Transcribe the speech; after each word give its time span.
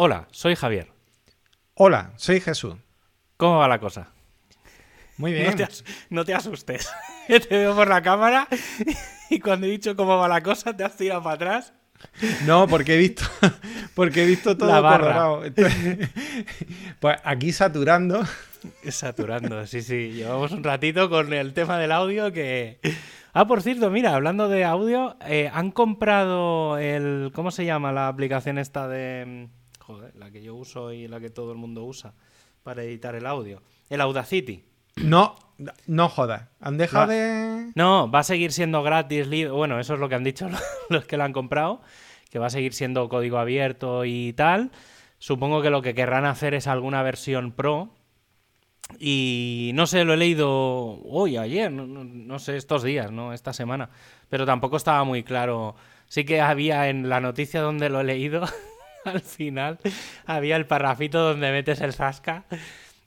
Hola, 0.00 0.28
soy 0.30 0.54
Javier. 0.54 0.92
Hola, 1.74 2.12
soy 2.16 2.40
Jesús. 2.40 2.76
¿Cómo 3.36 3.58
va 3.58 3.66
la 3.66 3.80
cosa? 3.80 4.12
Muy 5.16 5.32
bien. 5.32 5.46
No 5.50 5.56
te, 5.56 5.64
as- 5.64 5.84
no 6.08 6.24
te 6.24 6.34
asustes. 6.34 6.88
te 7.26 7.38
veo 7.50 7.74
por 7.74 7.88
la 7.88 8.00
cámara 8.00 8.46
y 9.28 9.40
cuando 9.40 9.66
he 9.66 9.70
dicho 9.70 9.96
cómo 9.96 10.16
va 10.16 10.28
la 10.28 10.40
cosa 10.40 10.76
te 10.76 10.84
has 10.84 10.96
tirado 10.96 11.24
para 11.24 11.34
atrás. 11.34 11.72
No, 12.46 12.68
porque 12.68 12.94
he 12.94 12.98
visto, 12.98 13.24
porque 13.96 14.22
he 14.22 14.26
visto 14.26 14.56
todo 14.56 14.68
La 14.68 14.80
barra. 14.80 14.98
colorado. 14.98 15.44
Entonces, 15.44 16.08
pues 17.00 17.16
aquí 17.24 17.50
saturando. 17.52 18.22
Saturando, 18.88 19.66
sí, 19.66 19.82
sí. 19.82 20.12
Llevamos 20.12 20.52
un 20.52 20.62
ratito 20.62 21.10
con 21.10 21.32
el 21.32 21.52
tema 21.54 21.76
del 21.78 21.90
audio 21.90 22.32
que... 22.32 22.78
Ah, 23.32 23.48
por 23.48 23.62
cierto, 23.62 23.90
mira, 23.90 24.14
hablando 24.14 24.48
de 24.48 24.64
audio, 24.64 25.16
eh, 25.26 25.50
han 25.52 25.72
comprado 25.72 26.78
el... 26.78 27.32
¿Cómo 27.34 27.50
se 27.50 27.64
llama 27.64 27.90
la 27.90 28.06
aplicación 28.06 28.58
esta 28.58 28.86
de... 28.86 29.48
Joder, 29.88 30.14
la 30.16 30.30
que 30.30 30.42
yo 30.42 30.54
uso 30.54 30.92
y 30.92 31.08
la 31.08 31.18
que 31.18 31.30
todo 31.30 31.50
el 31.52 31.56
mundo 31.56 31.82
usa 31.84 32.12
para 32.62 32.82
editar 32.82 33.14
el 33.14 33.24
audio. 33.24 33.62
El 33.88 34.02
Audacity. 34.02 34.62
No, 34.96 35.34
no 35.86 36.08
jodas. 36.10 36.42
¿Han 36.60 36.76
dejado 36.76 37.06
Va. 37.06 37.12
de...? 37.14 37.72
No, 37.74 38.10
va 38.10 38.18
a 38.18 38.22
seguir 38.24 38.52
siendo 38.52 38.82
gratis. 38.82 39.26
Bueno, 39.50 39.80
eso 39.80 39.94
es 39.94 40.00
lo 40.00 40.08
que 40.10 40.14
han 40.14 40.24
dicho 40.24 40.46
los 40.90 41.06
que 41.06 41.16
lo 41.16 41.24
han 41.24 41.32
comprado, 41.32 41.80
que 42.30 42.38
va 42.38 42.48
a 42.48 42.50
seguir 42.50 42.74
siendo 42.74 43.08
código 43.08 43.38
abierto 43.38 44.04
y 44.04 44.34
tal. 44.34 44.70
Supongo 45.18 45.62
que 45.62 45.70
lo 45.70 45.80
que 45.80 45.94
querrán 45.94 46.26
hacer 46.26 46.52
es 46.52 46.66
alguna 46.66 47.02
versión 47.02 47.52
pro. 47.52 47.88
Y 48.98 49.70
no 49.74 49.86
sé, 49.86 50.04
lo 50.04 50.14
he 50.14 50.16
leído 50.16 50.50
hoy, 51.02 51.36
ayer, 51.38 51.70
no, 51.72 51.86
no- 51.86 52.04
no 52.04 52.38
sé, 52.38 52.56
estos 52.56 52.82
días, 52.82 53.10
¿no? 53.10 53.32
Esta 53.32 53.52
semana. 53.52 53.90
Pero 54.28 54.44
tampoco 54.46 54.76
estaba 54.76 55.04
muy 55.04 55.22
claro. 55.22 55.76
Sí 56.08 56.24
que 56.24 56.40
había 56.40 56.88
en 56.88 57.08
la 57.08 57.20
noticia 57.20 57.60
donde 57.60 57.88
lo 57.90 58.00
he 58.00 58.04
leído, 58.04 58.42
al 59.04 59.20
final, 59.20 59.78
había 60.26 60.56
el 60.56 60.66
parrafito 60.66 61.20
donde 61.20 61.52
metes 61.52 61.80
el 61.80 61.92
zasca, 61.92 62.44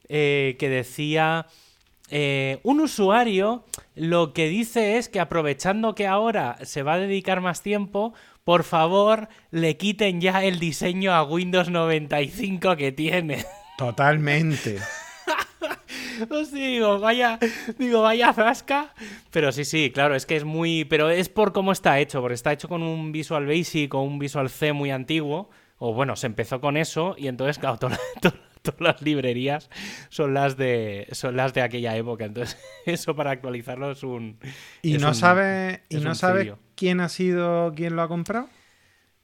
eh, 0.07 0.55
que 0.59 0.69
decía... 0.69 1.47
Eh, 2.13 2.59
un 2.63 2.81
usuario 2.81 3.63
lo 3.95 4.33
que 4.33 4.49
dice 4.49 4.97
es 4.97 5.07
que 5.07 5.21
aprovechando 5.21 5.95
que 5.95 6.07
ahora 6.07 6.57
se 6.63 6.83
va 6.83 6.95
a 6.95 6.99
dedicar 6.99 7.39
más 7.39 7.61
tiempo, 7.61 8.13
por 8.43 8.63
favor 8.63 9.29
le 9.51 9.77
quiten 9.77 10.19
ya 10.19 10.43
el 10.43 10.59
diseño 10.59 11.13
a 11.13 11.23
Windows 11.23 11.69
95 11.69 12.75
que 12.75 12.91
tiene. 12.91 13.45
Totalmente. 13.77 14.79
Pues 16.27 16.51
digo, 16.51 16.99
vaya, 16.99 17.39
digo, 17.77 18.01
vaya 18.01 18.33
zasca. 18.33 18.93
Pero 19.31 19.51
sí, 19.51 19.65
sí, 19.65 19.91
claro, 19.91 20.15
es 20.15 20.25
que 20.25 20.35
es 20.35 20.43
muy. 20.43 20.85
Pero 20.85 21.09
es 21.09 21.29
por 21.29 21.53
cómo 21.53 21.71
está 21.71 21.99
hecho, 21.99 22.21
porque 22.21 22.35
está 22.35 22.53
hecho 22.53 22.67
con 22.67 22.83
un 22.83 23.11
Visual 23.11 23.45
Basic 23.45 23.93
o 23.93 24.01
un 24.01 24.19
Visual 24.19 24.49
C 24.49 24.73
muy 24.73 24.91
antiguo. 24.91 25.49
O 25.83 25.93
bueno, 25.95 26.15
se 26.15 26.27
empezó 26.27 26.61
con 26.61 26.77
eso 26.77 27.15
y 27.17 27.27
entonces, 27.27 27.57
claro, 27.57 27.77
todas, 27.79 27.99
las 28.79 29.01
librerías 29.01 29.69
son 30.09 30.35
las 30.35 30.55
de 30.55 31.07
son 31.11 31.35
las 31.35 31.55
de 31.55 31.61
aquella 31.63 31.97
época. 31.97 32.25
Entonces, 32.25 32.55
eso 32.85 33.15
para 33.15 33.31
actualizarlo 33.31 33.89
es 33.91 34.03
un. 34.03 34.37
¿Y 34.83 34.95
es 34.95 35.01
no 35.01 35.09
un- 35.09 35.15
sabes 35.15 35.81
y 35.89 35.95
no 35.97 36.13
cilio. 36.13 36.59
quién 36.75 36.99
ha 36.99 37.09
sido 37.09 37.73
quien 37.75 37.95
lo 37.95 38.03
ha 38.03 38.07
comprado? 38.07 38.47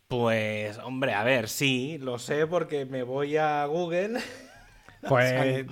Pues, 0.08 0.78
hombre, 0.80 1.14
a 1.14 1.24
ver, 1.24 1.48
sí, 1.50 1.98
lo 2.00 2.18
sé 2.18 2.48
porque 2.48 2.86
me 2.86 3.04
voy 3.04 3.38
a 3.38 3.66
Google 3.66 4.20
Pues, 5.08 5.66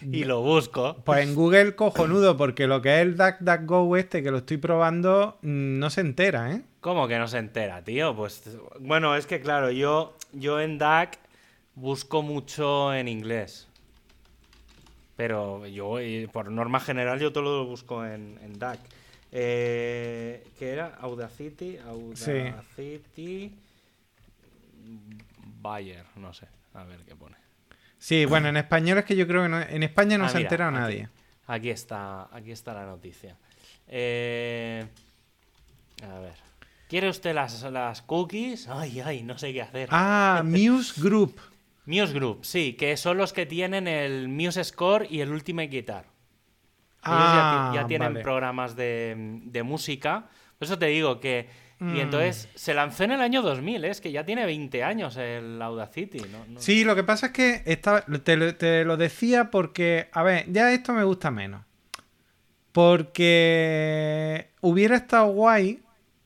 y 0.00 0.24
lo 0.24 0.40
busco. 0.40 0.96
pues 1.04 1.28
en 1.28 1.34
Google 1.34 1.74
cojonudo, 1.74 2.36
porque 2.38 2.66
lo 2.66 2.80
que 2.80 2.94
es 2.96 3.02
el 3.02 3.16
DuckDuckGo 3.16 3.96
este, 3.98 4.22
que 4.22 4.30
lo 4.30 4.38
estoy 4.38 4.56
probando, 4.56 5.38
mm, 5.42 5.78
no 5.78 5.90
se 5.90 6.00
entera, 6.00 6.52
¿eh? 6.52 6.62
¿Cómo 6.80 7.06
que 7.08 7.18
no 7.18 7.28
se 7.28 7.38
entera, 7.38 7.82
tío? 7.84 8.16
Pues 8.16 8.42
bueno, 8.78 9.14
es 9.14 9.26
que 9.26 9.40
claro, 9.40 9.70
yo, 9.70 10.16
yo 10.32 10.60
en 10.60 10.78
DAC 10.78 11.18
busco 11.74 12.22
mucho 12.22 12.94
en 12.94 13.08
inglés. 13.08 13.66
Pero 15.16 15.66
yo, 15.66 15.96
por 16.32 16.50
norma 16.50 16.80
general, 16.80 17.20
yo 17.20 17.32
todo 17.32 17.58
lo 17.58 17.66
busco 17.66 18.04
en, 18.06 18.38
en 18.42 18.58
DAC. 18.58 18.78
Eh, 19.32 20.42
¿Qué 20.58 20.70
era? 20.70 20.96
Audacity, 21.00 21.76
Audacity, 21.76 23.52
Bayer, 25.60 26.04
no 26.16 26.32
sé. 26.32 26.46
A 26.72 26.84
ver 26.84 27.00
qué 27.00 27.14
pone. 27.14 27.36
Sí, 27.98 28.24
bueno, 28.24 28.48
en 28.48 28.56
español 28.56 28.96
es 28.98 29.04
que 29.04 29.14
yo 29.14 29.26
creo 29.26 29.42
que 29.42 29.48
no- 29.50 29.60
en 29.60 29.82
España 29.82 30.16
no 30.16 30.24
Ah, 30.24 30.28
se 30.30 30.38
ha 30.38 30.40
enterado 30.40 30.70
nadie. 30.70 31.08
Aquí 31.46 31.68
está, 31.68 32.28
aquí 32.34 32.52
está 32.52 32.72
la 32.72 32.86
noticia. 32.86 33.36
Eh, 33.88 34.86
a 36.02 36.18
ver. 36.20 36.49
¿Quiere 36.90 37.08
usted 37.08 37.34
las, 37.34 37.62
las 37.62 38.02
cookies? 38.02 38.66
Ay, 38.68 39.00
ay, 39.00 39.22
no 39.22 39.38
sé 39.38 39.52
qué 39.54 39.62
hacer. 39.62 39.88
Ah, 39.92 40.42
Muse 40.44 41.00
Group. 41.00 41.40
Muse 41.86 42.12
Group, 42.12 42.44
sí, 42.44 42.74
que 42.74 42.96
son 42.96 43.16
los 43.16 43.32
que 43.32 43.46
tienen 43.46 43.88
el 43.88 44.28
Muse 44.28 44.62
Score 44.64 45.06
y 45.08 45.20
el 45.20 45.30
Ultimate 45.32 45.68
Guitar. 45.68 46.04
Ya, 46.04 46.10
Ah, 47.02 47.70
ya 47.74 47.86
tienen 47.86 48.12
vale. 48.12 48.22
programas 48.22 48.76
de, 48.76 49.14
de 49.44 49.62
música. 49.62 50.26
Por 50.58 50.66
eso 50.66 50.78
te 50.78 50.86
digo 50.86 51.18
que. 51.20 51.48
Y 51.80 51.84
Mm. 51.84 51.96
entonces 52.00 52.48
se 52.54 52.74
lanzó 52.74 53.04
en 53.04 53.12
el 53.12 53.22
año 53.22 53.40
2000, 53.40 53.86
es 53.86 54.02
que 54.02 54.12
ya 54.12 54.22
tiene 54.26 54.44
20 54.44 54.84
años 54.84 55.16
el 55.16 55.62
Audacity. 55.62 56.18
¿no? 56.30 56.44
No- 56.46 56.60
Sí, 56.60 56.84
lo 56.84 56.94
que 56.94 57.04
pasa 57.04 57.28
es 57.28 57.32
que 57.32 57.62
estaba, 57.64 58.02
te, 58.02 58.52
te 58.52 58.84
lo 58.84 58.98
decía 58.98 59.50
porque, 59.50 60.08
a 60.12 60.22
ver, 60.22 60.44
ya 60.52 60.70
esto 60.74 60.92
me 60.92 61.04
gusta 61.04 61.30
menos. 61.30 61.62
Porque 62.72 64.50
hubiera 64.60 64.96
estado 64.96 65.28
guay 65.32 65.80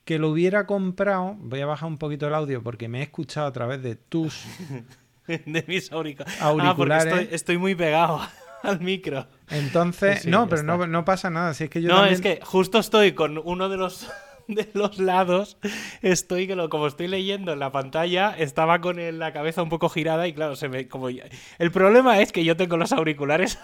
que 0.04 0.18
lo 0.18 0.28
hubiera 0.30 0.66
comprado. 0.66 1.34
Voy 1.38 1.60
a 1.60 1.66
bajar 1.66 1.88
un 1.88 1.98
poquito 1.98 2.26
el 2.28 2.34
audio 2.34 2.62
porque 2.62 2.88
me 2.88 3.00
he 3.00 3.02
escuchado 3.02 3.46
a 3.46 3.52
través 3.52 3.82
de 3.82 3.96
tus. 3.96 4.44
de 5.26 5.64
mis 5.66 5.90
auricu- 5.92 6.24
Auriculares. 6.40 7.06
Ah, 7.06 7.10
porque 7.10 7.22
estoy, 7.22 7.34
estoy 7.34 7.58
muy 7.58 7.74
pegado 7.74 8.20
al 8.62 8.80
micro. 8.80 9.26
Entonces, 9.50 10.22
Sí, 10.22 10.30
no, 10.30 10.48
pero 10.48 10.62
no, 10.62 11.04
pasa 11.04 11.30
nada. 11.30 11.54
Si 11.54 11.64
es 11.64 11.70
que 11.70 11.80
yo 11.80 11.88
no, 11.88 11.94
también- 11.96 12.14
es 12.14 12.20
que 12.20 12.40
justo 12.44 12.78
estoy 12.78 13.12
con 13.12 13.38
uno 13.38 13.68
de 13.68 13.76
los 13.78 14.10
de 14.48 14.68
los 14.74 14.98
lados, 14.98 15.56
estoy 16.02 16.46
que 16.46 16.54
lo, 16.54 16.68
como 16.68 16.86
estoy 16.86 17.08
leyendo 17.08 17.54
en 17.54 17.58
la 17.58 17.72
pantalla, 17.72 18.34
estaba 18.36 18.82
con 18.82 18.98
el- 18.98 19.18
la 19.18 19.32
cabeza 19.32 19.62
un 19.62 19.70
poco 19.70 19.88
girada 19.88 20.28
y 20.28 20.34
claro, 20.34 20.54
se 20.56 20.68
me 20.68 20.86
como 20.88 21.08
el 21.08 21.70
problema 21.72 22.20
es 22.20 22.30
que 22.32 22.44
yo 22.44 22.54
tengo 22.54 22.76
los 22.76 22.92
auriculares 22.92 23.58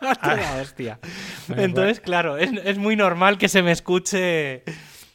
a 0.00 0.14
toda 0.14 0.62
hostia. 0.62 1.00
Bueno, 1.48 1.62
Entonces, 1.64 1.98
claro, 1.98 2.36
es, 2.38 2.52
es 2.64 2.78
muy 2.78 2.94
normal 2.94 3.38
que 3.38 3.48
se 3.48 3.62
me 3.64 3.72
escuche 3.72 4.62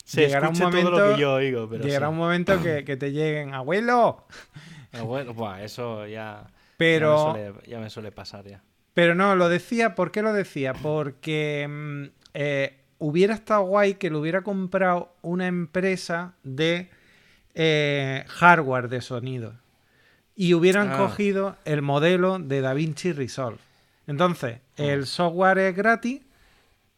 se 0.05 0.21
Llegará 0.27 0.47
un 0.47 0.53
escuche 0.55 0.71
todo 0.71 0.91
lo 0.91 0.97
momento- 0.97 1.15
que 1.15 1.21
yo 1.21 1.33
oigo, 1.33 1.67
pero 1.69 1.83
llegará 1.83 2.07
sí. 2.07 2.11
un 2.11 2.17
momento 2.17 2.61
que, 2.63 2.85
que 2.85 2.95
te 2.95 3.11
lleguen, 3.11 3.53
abuelo. 3.53 4.25
Ah, 4.97 5.01
bueno, 5.01 5.33
buah, 5.33 5.61
eso 5.61 6.07
ya 6.07 6.47
Pero- 6.77 7.17
ya 7.17 7.33
me, 7.33 7.45
suele, 7.51 7.69
ya 7.69 7.79
me 7.81 7.89
suele 7.89 8.11
pasar 8.13 8.45
ya. 8.47 8.63
Pero 8.93 9.13
no, 9.13 9.35
lo 9.35 9.49
decía, 9.49 9.93
¿por 9.93 10.11
qué 10.11 10.21
lo 10.21 10.31
decía? 10.31 10.73
Porque 10.73 11.67
mm, 11.69 12.03
eh, 12.33 12.77
hubiera 12.99 13.33
estado 13.33 13.63
guay 13.63 13.95
que 13.95 14.09
lo 14.09 14.21
hubiera 14.21 14.41
comprado 14.43 15.13
una 15.21 15.47
empresa 15.47 16.35
de 16.43 16.89
eh, 17.55 18.23
hardware 18.27 18.87
de 18.87 19.01
sonido. 19.01 19.53
Y 20.33 20.53
hubieran 20.53 20.91
Ah. 20.93 20.97
cogido 20.97 21.57
el 21.65 21.81
modelo 21.81 22.39
de 22.39 22.61
DaVinci 22.61 23.11
Resolve. 23.11 23.57
Entonces, 24.07 24.59
el 24.77 25.05
software 25.07 25.57
es 25.57 25.75
gratis, 25.75 26.21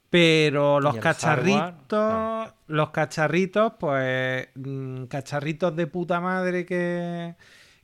pero 0.09 0.79
los 0.79 0.97
cacharritos, 0.97 1.99
hardware? 1.99 2.53
los 2.67 2.89
cacharritos, 2.91 3.73
pues, 3.79 4.47
mm, 4.55 5.05
cacharritos 5.05 5.75
de 5.75 5.87
puta 5.87 6.19
madre 6.21 6.65
que, 6.65 7.35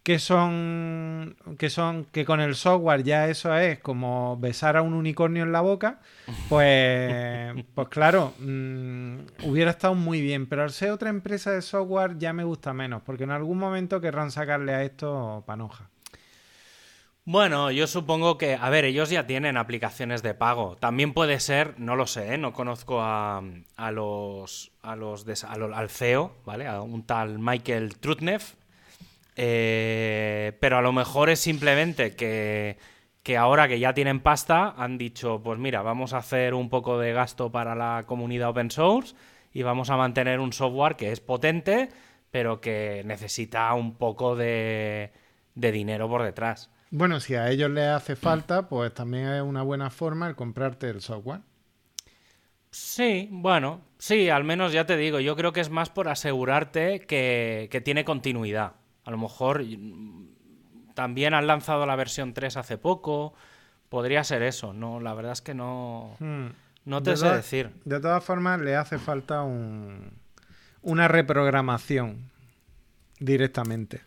que 0.04 0.20
son 0.20 1.36
que 1.58 1.70
son 1.70 2.06
que 2.06 2.26
con 2.26 2.42
el 2.42 2.56
software 2.56 3.04
ya 3.04 3.30
eso 3.30 3.56
es 3.56 3.80
como 3.80 4.38
besar 4.38 4.76
a 4.76 4.82
un 4.82 4.94
unicornio 4.94 5.44
en 5.44 5.54
la 5.54 5.62
boca 5.62 6.02
pues 6.50 7.54
pues 7.74 7.88
claro 7.88 8.34
mm, 8.40 9.20
hubiera 9.46 9.72
estado 9.72 9.96
muy 9.96 10.20
bien 10.20 10.46
pero 10.48 10.64
al 10.64 10.72
ser 10.72 10.92
otra 10.92 11.10
empresa 11.10 11.52
de 11.52 11.62
software 11.62 12.18
ya 12.18 12.34
me 12.34 12.44
gusta 12.44 12.74
menos 12.74 13.02
porque 13.02 13.24
en 13.24 13.32
algún 13.32 13.58
momento 13.58 14.02
querrán 14.02 14.30
sacarle 14.32 14.74
a 14.74 14.84
esto 14.84 15.44
panoja 15.48 15.90
Bueno, 17.26 17.72
yo 17.72 17.88
supongo 17.88 18.38
que, 18.38 18.56
a 18.60 18.70
ver, 18.70 18.84
ellos 18.84 19.10
ya 19.10 19.26
tienen 19.26 19.56
aplicaciones 19.56 20.24
de 20.24 20.34
pago. 20.34 20.76
También 20.76 21.14
puede 21.14 21.40
ser, 21.40 21.80
no 21.80 21.96
lo 21.96 22.06
sé, 22.06 22.34
¿eh? 22.34 22.38
no 22.38 22.52
conozco 22.52 23.00
a, 23.02 23.42
los, 23.94 24.72
lo- 24.84 25.76
al 25.76 25.90
CEO, 25.90 26.34
¿vale? 26.46 26.68
A 26.68 26.82
un 26.82 27.04
tal 27.06 27.40
Michael 27.40 27.98
Trutnev. 28.00 28.42
Eh, 29.38 30.54
pero 30.62 30.78
a 30.78 30.82
lo 30.82 30.94
mejor 30.94 31.30
es 31.30 31.40
simplemente 31.40 32.16
que, 32.16 32.78
ahora 33.38 33.68
que 33.68 33.80
ya 33.80 33.94
tienen 33.94 34.20
pasta 34.22 34.74
han 34.78 34.98
dicho, 34.98 35.42
pues 35.44 35.60
mira, 35.60 35.82
vamos 35.82 36.14
a 36.14 36.18
hacer 36.18 36.54
un 36.54 36.70
poco 36.70 37.00
de 37.00 37.14
gasto 37.14 37.52
para 37.52 37.76
la 37.76 38.04
comunidad 38.06 38.50
open 38.50 38.72
source 38.72 39.16
y 39.54 39.64
vamos 39.64 39.90
a 39.90 39.98
mantener 39.98 40.40
un 40.40 40.54
software 40.54 40.96
que 40.96 41.12
es 41.12 41.20
potente, 41.22 41.90
pero 42.32 42.62
que 42.62 43.04
necesita 43.06 43.74
un 43.74 43.96
poco 43.96 44.36
de, 44.36 45.12
de 45.56 45.72
dinero 45.72 46.10
por 46.10 46.24
detrás. 46.24 46.70
Bueno 46.94 47.20
si 47.20 47.36
a 47.36 47.50
ellos 47.52 47.70
les 47.72 47.90
hace 47.90 48.16
falta 48.16 48.70
pues 48.70 48.94
también 48.94 49.28
es 49.28 49.42
una 49.42 49.64
buena 49.64 49.90
forma 49.90 50.30
el 50.30 50.36
comprarte 50.38 50.90
el 50.90 51.02
software 51.02 51.42
Sí, 52.72 53.28
bueno, 53.32 53.82
sí, 54.00 54.30
al 54.30 54.44
menos 54.44 54.74
ya 54.74 54.86
te 54.86 54.98
digo, 54.98 55.20
yo 55.20 55.36
creo 55.36 55.54
que 55.54 55.62
es 55.62 55.70
más 55.70 55.90
por 55.92 56.08
asegurarte 56.10 57.02
que, 57.02 57.68
que 57.72 57.82
tiene 57.82 58.04
continuidad. 58.04 58.74
A 59.06 59.12
lo 59.12 59.18
mejor, 59.18 59.64
mm, 59.64 60.30
también 60.96 61.34
han 61.36 61.46
lanzado 61.48 61.86
la 61.86 61.96
versión 61.96 62.34
3 62.34 62.58
hace 62.58 62.78
poco. 62.80 63.34
Podría 63.90 64.24
ser 64.24 64.42
eso, 64.42 64.74
no, 64.74 65.00
la 65.00 65.14
verdad 65.14 65.34
es 65.34 65.42
que 65.42 65.54
no, 65.54 66.20
Hmm. 66.20 66.48
no 66.86 67.04
te 67.04 67.12
De 67.12 67.18
sé 67.18 67.30
decir. 67.30 67.72
De 67.86 68.00
todas 68.00 68.24
formas, 68.24 68.60
le 68.62 68.76
hace 68.76 69.00
falta 69.00 69.42
un, 69.44 70.12
una 70.82 71.08
reprogramación 71.08 72.32
directamente. 73.26 74.02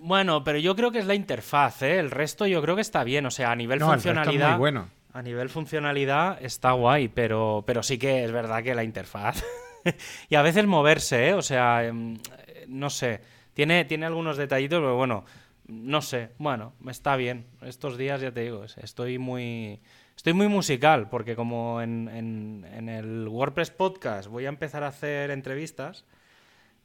Bueno, 0.00 0.42
pero 0.44 0.58
yo 0.58 0.74
creo 0.76 0.90
que 0.90 0.98
es 0.98 1.06
la 1.06 1.14
interfaz, 1.14 1.82
¿eh? 1.82 1.98
El 1.98 2.10
resto 2.10 2.46
yo 2.46 2.60
creo 2.62 2.74
que 2.74 2.80
está 2.82 3.04
bien, 3.04 3.26
o 3.26 3.30
sea, 3.30 3.50
a 3.52 3.56
nivel 3.56 3.78
No, 3.78 3.86
funcionalidad... 3.90 4.50
muy 4.50 4.58
bueno. 4.58 4.88
A 5.12 5.22
nivel 5.22 5.48
funcionalidad 5.48 6.38
está 6.42 6.72
guay, 6.72 7.06
pero, 7.08 7.62
pero 7.66 7.82
sí 7.84 7.98
que 7.98 8.24
es 8.24 8.32
verdad 8.32 8.62
que 8.64 8.74
la 8.74 8.82
interfaz. 8.82 9.44
y 10.28 10.34
a 10.34 10.42
veces 10.42 10.66
moverse, 10.66 11.28
¿eh? 11.28 11.34
O 11.34 11.42
sea, 11.42 11.84
em, 11.86 12.18
no 12.66 12.90
sé. 12.90 13.20
Tiene, 13.52 13.84
tiene 13.84 14.06
algunos 14.06 14.36
detallitos, 14.36 14.80
pero 14.80 14.96
bueno, 14.96 15.24
no 15.68 16.02
sé. 16.02 16.30
Bueno, 16.38 16.72
está 16.88 17.14
bien. 17.14 17.46
Estos 17.62 17.96
días 17.96 18.20
ya 18.20 18.32
te 18.32 18.40
digo, 18.40 18.64
es- 18.64 18.76
estoy 18.78 19.18
muy. 19.18 19.80
Estoy 20.16 20.32
muy 20.32 20.48
musical, 20.48 21.08
porque 21.08 21.36
como 21.36 21.80
en, 21.80 22.08
en- 22.08 22.66
en 22.74 22.88
el 22.88 23.28
WordPress 23.28 23.70
Podcast 23.70 24.28
voy 24.28 24.46
a 24.46 24.48
empezar 24.48 24.82
a 24.82 24.88
hacer 24.88 25.30
entrevistas, 25.30 26.04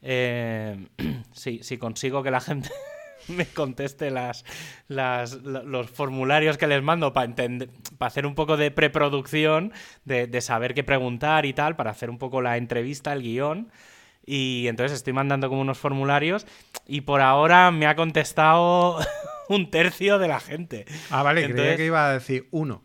eh, 0.01 0.88
sí, 1.34 1.60
si 1.63 1.78
consigo 1.78 2.24
que 2.24 2.31
la 2.31 2.40
gente 2.42 2.69
me 3.28 3.46
conteste 3.46 4.10
las, 4.12 4.46
las- 4.88 5.34
lo- 5.44 5.63
los 5.63 5.90
formularios 5.90 6.57
que 6.57 6.68
les 6.68 6.81
mando 6.81 7.13
para 7.13 7.34
hacer 8.00 8.25
un 8.25 8.36
poco 8.36 8.57
de 8.57 8.72
preproducción, 8.72 9.72
de, 10.06 10.28
de 10.28 10.42
saber 10.42 10.74
qué 10.74 10.84
preguntar 10.84 11.46
y 11.46 11.54
tal, 11.54 11.75
para 11.75 11.92
hacer 11.92 12.10
un 12.10 12.18
poco 12.18 12.42
la 12.42 12.57
entrevista, 12.57 13.13
el 13.13 13.22
guion. 13.22 13.72
Y 14.25 14.68
entonces 14.68 14.98
estoy 14.98 15.13
mandando 15.13 15.50
como 15.50 15.62
unos 15.62 15.80
formularios 15.80 16.46
y 16.86 17.01
por 17.01 17.22
ahora 17.22 17.72
me 17.72 17.88
ha 17.88 17.96
contestado 17.96 19.00
un 19.50 19.72
tercio 19.72 20.19
de 20.19 20.28
la 20.28 20.40
gente. 20.40 20.86
Ah, 21.10 21.24
vale, 21.24 21.42
creía 21.42 21.51
Entonces- 21.56 21.78
que 21.78 21.86
iba 21.86 22.07
a 22.07 22.13
decir 22.13 22.48
uno. 22.51 22.84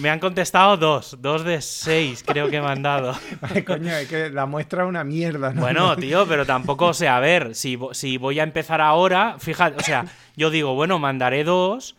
Me 0.00 0.08
han 0.08 0.18
contestado 0.18 0.78
dos, 0.78 1.18
dos 1.20 1.44
de 1.44 1.60
seis 1.60 2.24
creo 2.26 2.48
que 2.48 2.60
me 2.60 2.68
han 2.68 2.82
dado. 2.82 3.14
Vale, 3.40 3.64
coño, 3.64 3.92
es 3.92 4.08
que 4.08 4.30
la 4.30 4.46
muestra 4.46 4.84
es 4.84 4.88
una 4.88 5.04
mierda, 5.04 5.52
¿no? 5.52 5.60
Bueno, 5.60 5.94
tío, 5.96 6.26
pero 6.26 6.46
tampoco, 6.46 6.86
o 6.86 6.94
sea, 6.94 7.18
a 7.18 7.20
ver, 7.20 7.54
si, 7.54 7.78
si 7.92 8.16
voy 8.16 8.40
a 8.40 8.44
empezar 8.44 8.80
ahora, 8.80 9.36
fíjate, 9.38 9.76
o 9.76 9.82
sea, 9.82 10.06
yo 10.36 10.48
digo, 10.48 10.74
bueno, 10.74 10.98
mandaré 10.98 11.44
dos 11.44 11.96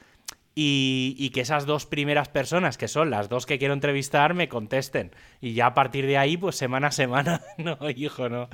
y, 0.55 1.15
y 1.19 1.29
que 1.29 1.41
esas 1.41 1.67
dos 1.67 1.85
primeras 1.85 2.27
personas, 2.27 2.75
que 2.75 2.87
son 2.87 3.11
las 3.11 3.29
dos 3.29 3.45
que 3.45 3.59
quiero 3.59 3.75
entrevistar, 3.75 4.33
me 4.33 4.49
contesten. 4.49 5.11
Y 5.39 5.53
ya 5.53 5.67
a 5.67 5.73
partir 5.75 6.07
de 6.07 6.17
ahí, 6.17 6.37
pues 6.37 6.55
semana 6.55 6.87
a 6.87 6.91
semana, 6.91 7.41
no, 7.59 7.77
hijo, 7.95 8.29
no. 8.29 8.49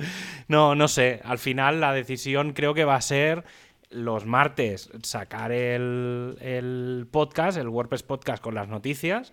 No, 0.46 0.74
no 0.74 0.88
sé, 0.88 1.22
al 1.24 1.38
final 1.38 1.80
la 1.80 1.94
decisión 1.94 2.52
creo 2.52 2.74
que 2.74 2.84
va 2.84 2.96
a 2.96 3.00
ser 3.00 3.44
los 3.90 4.26
martes 4.26 4.90
sacar 5.02 5.52
el, 5.52 6.36
el 6.40 7.06
podcast, 7.10 7.56
el 7.58 7.68
WordPress 7.68 8.02
podcast 8.02 8.42
con 8.42 8.54
las 8.54 8.68
noticias. 8.68 9.32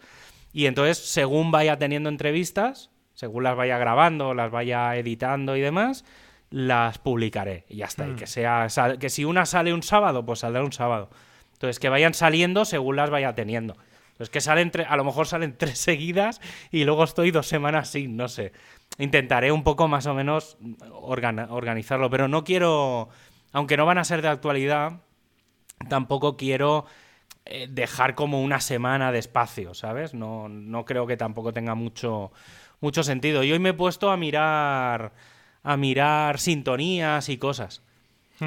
Y 0.51 0.67
entonces, 0.67 0.97
según 0.99 1.51
vaya 1.51 1.77
teniendo 1.79 2.09
entrevistas, 2.09 2.91
según 3.13 3.43
las 3.43 3.55
vaya 3.55 3.77
grabando, 3.77 4.33
las 4.33 4.51
vaya 4.51 4.95
editando 4.95 5.55
y 5.57 5.61
demás, 5.61 6.05
las 6.51 6.99
publicaré. 6.99 7.65
Y 7.67 7.77
ya 7.77 7.85
está. 7.85 8.07
Y 8.07 8.13
que 8.15 8.27
sea. 8.27 8.69
sal- 8.69 8.99
Que 8.99 9.09
si 9.09 9.25
una 9.25 9.45
sale 9.47 9.73
un 9.73 9.81
sábado, 9.83 10.25
pues 10.25 10.39
saldrá 10.39 10.63
un 10.63 10.71
sábado. 10.73 11.09
Entonces, 11.53 11.79
que 11.79 11.89
vayan 11.89 12.13
saliendo 12.13 12.65
según 12.65 12.95
las 12.97 13.09
vaya 13.09 13.33
teniendo. 13.33 13.75
Entonces, 14.11 14.29
que 14.29 14.41
salen 14.41 14.71
tre- 14.71 14.85
a 14.87 14.95
lo 14.97 15.03
mejor 15.03 15.25
salen 15.25 15.55
tres 15.57 15.79
seguidas 15.79 16.39
y 16.69 16.83
luego 16.83 17.03
estoy 17.03 17.31
dos 17.31 17.47
semanas 17.47 17.89
sin, 17.89 18.15
no 18.15 18.27
sé. 18.27 18.51
Intentaré 18.99 19.51
un 19.51 19.63
poco 19.63 19.87
más 19.87 20.05
o 20.05 20.13
menos 20.13 20.57
organizarlo, 20.91 22.09
pero 22.09 22.27
no 22.27 22.43
quiero, 22.43 23.09
aunque 23.53 23.77
no 23.77 23.85
van 23.85 23.99
a 23.99 24.03
ser 24.03 24.21
de 24.21 24.27
actualidad, 24.27 24.99
tampoco 25.87 26.35
quiero 26.35 26.85
eh, 27.45 27.67
dejar 27.69 28.15
como 28.15 28.41
una 28.41 28.59
semana 28.59 29.11
de 29.11 29.19
espacio, 29.19 29.73
¿sabes? 29.73 30.13
No, 30.13 30.49
no 30.49 30.85
creo 30.85 31.07
que 31.07 31.17
tampoco 31.17 31.53
tenga 31.53 31.75
mucho, 31.75 32.31
mucho 32.81 33.03
sentido. 33.03 33.43
Y 33.43 33.51
hoy 33.51 33.59
me 33.59 33.69
he 33.69 33.73
puesto 33.73 34.11
a 34.11 34.17
mirar, 34.17 35.13
a 35.61 35.77
mirar 35.77 36.39
sintonías 36.39 37.29
y 37.29 37.37
cosas. 37.37 37.81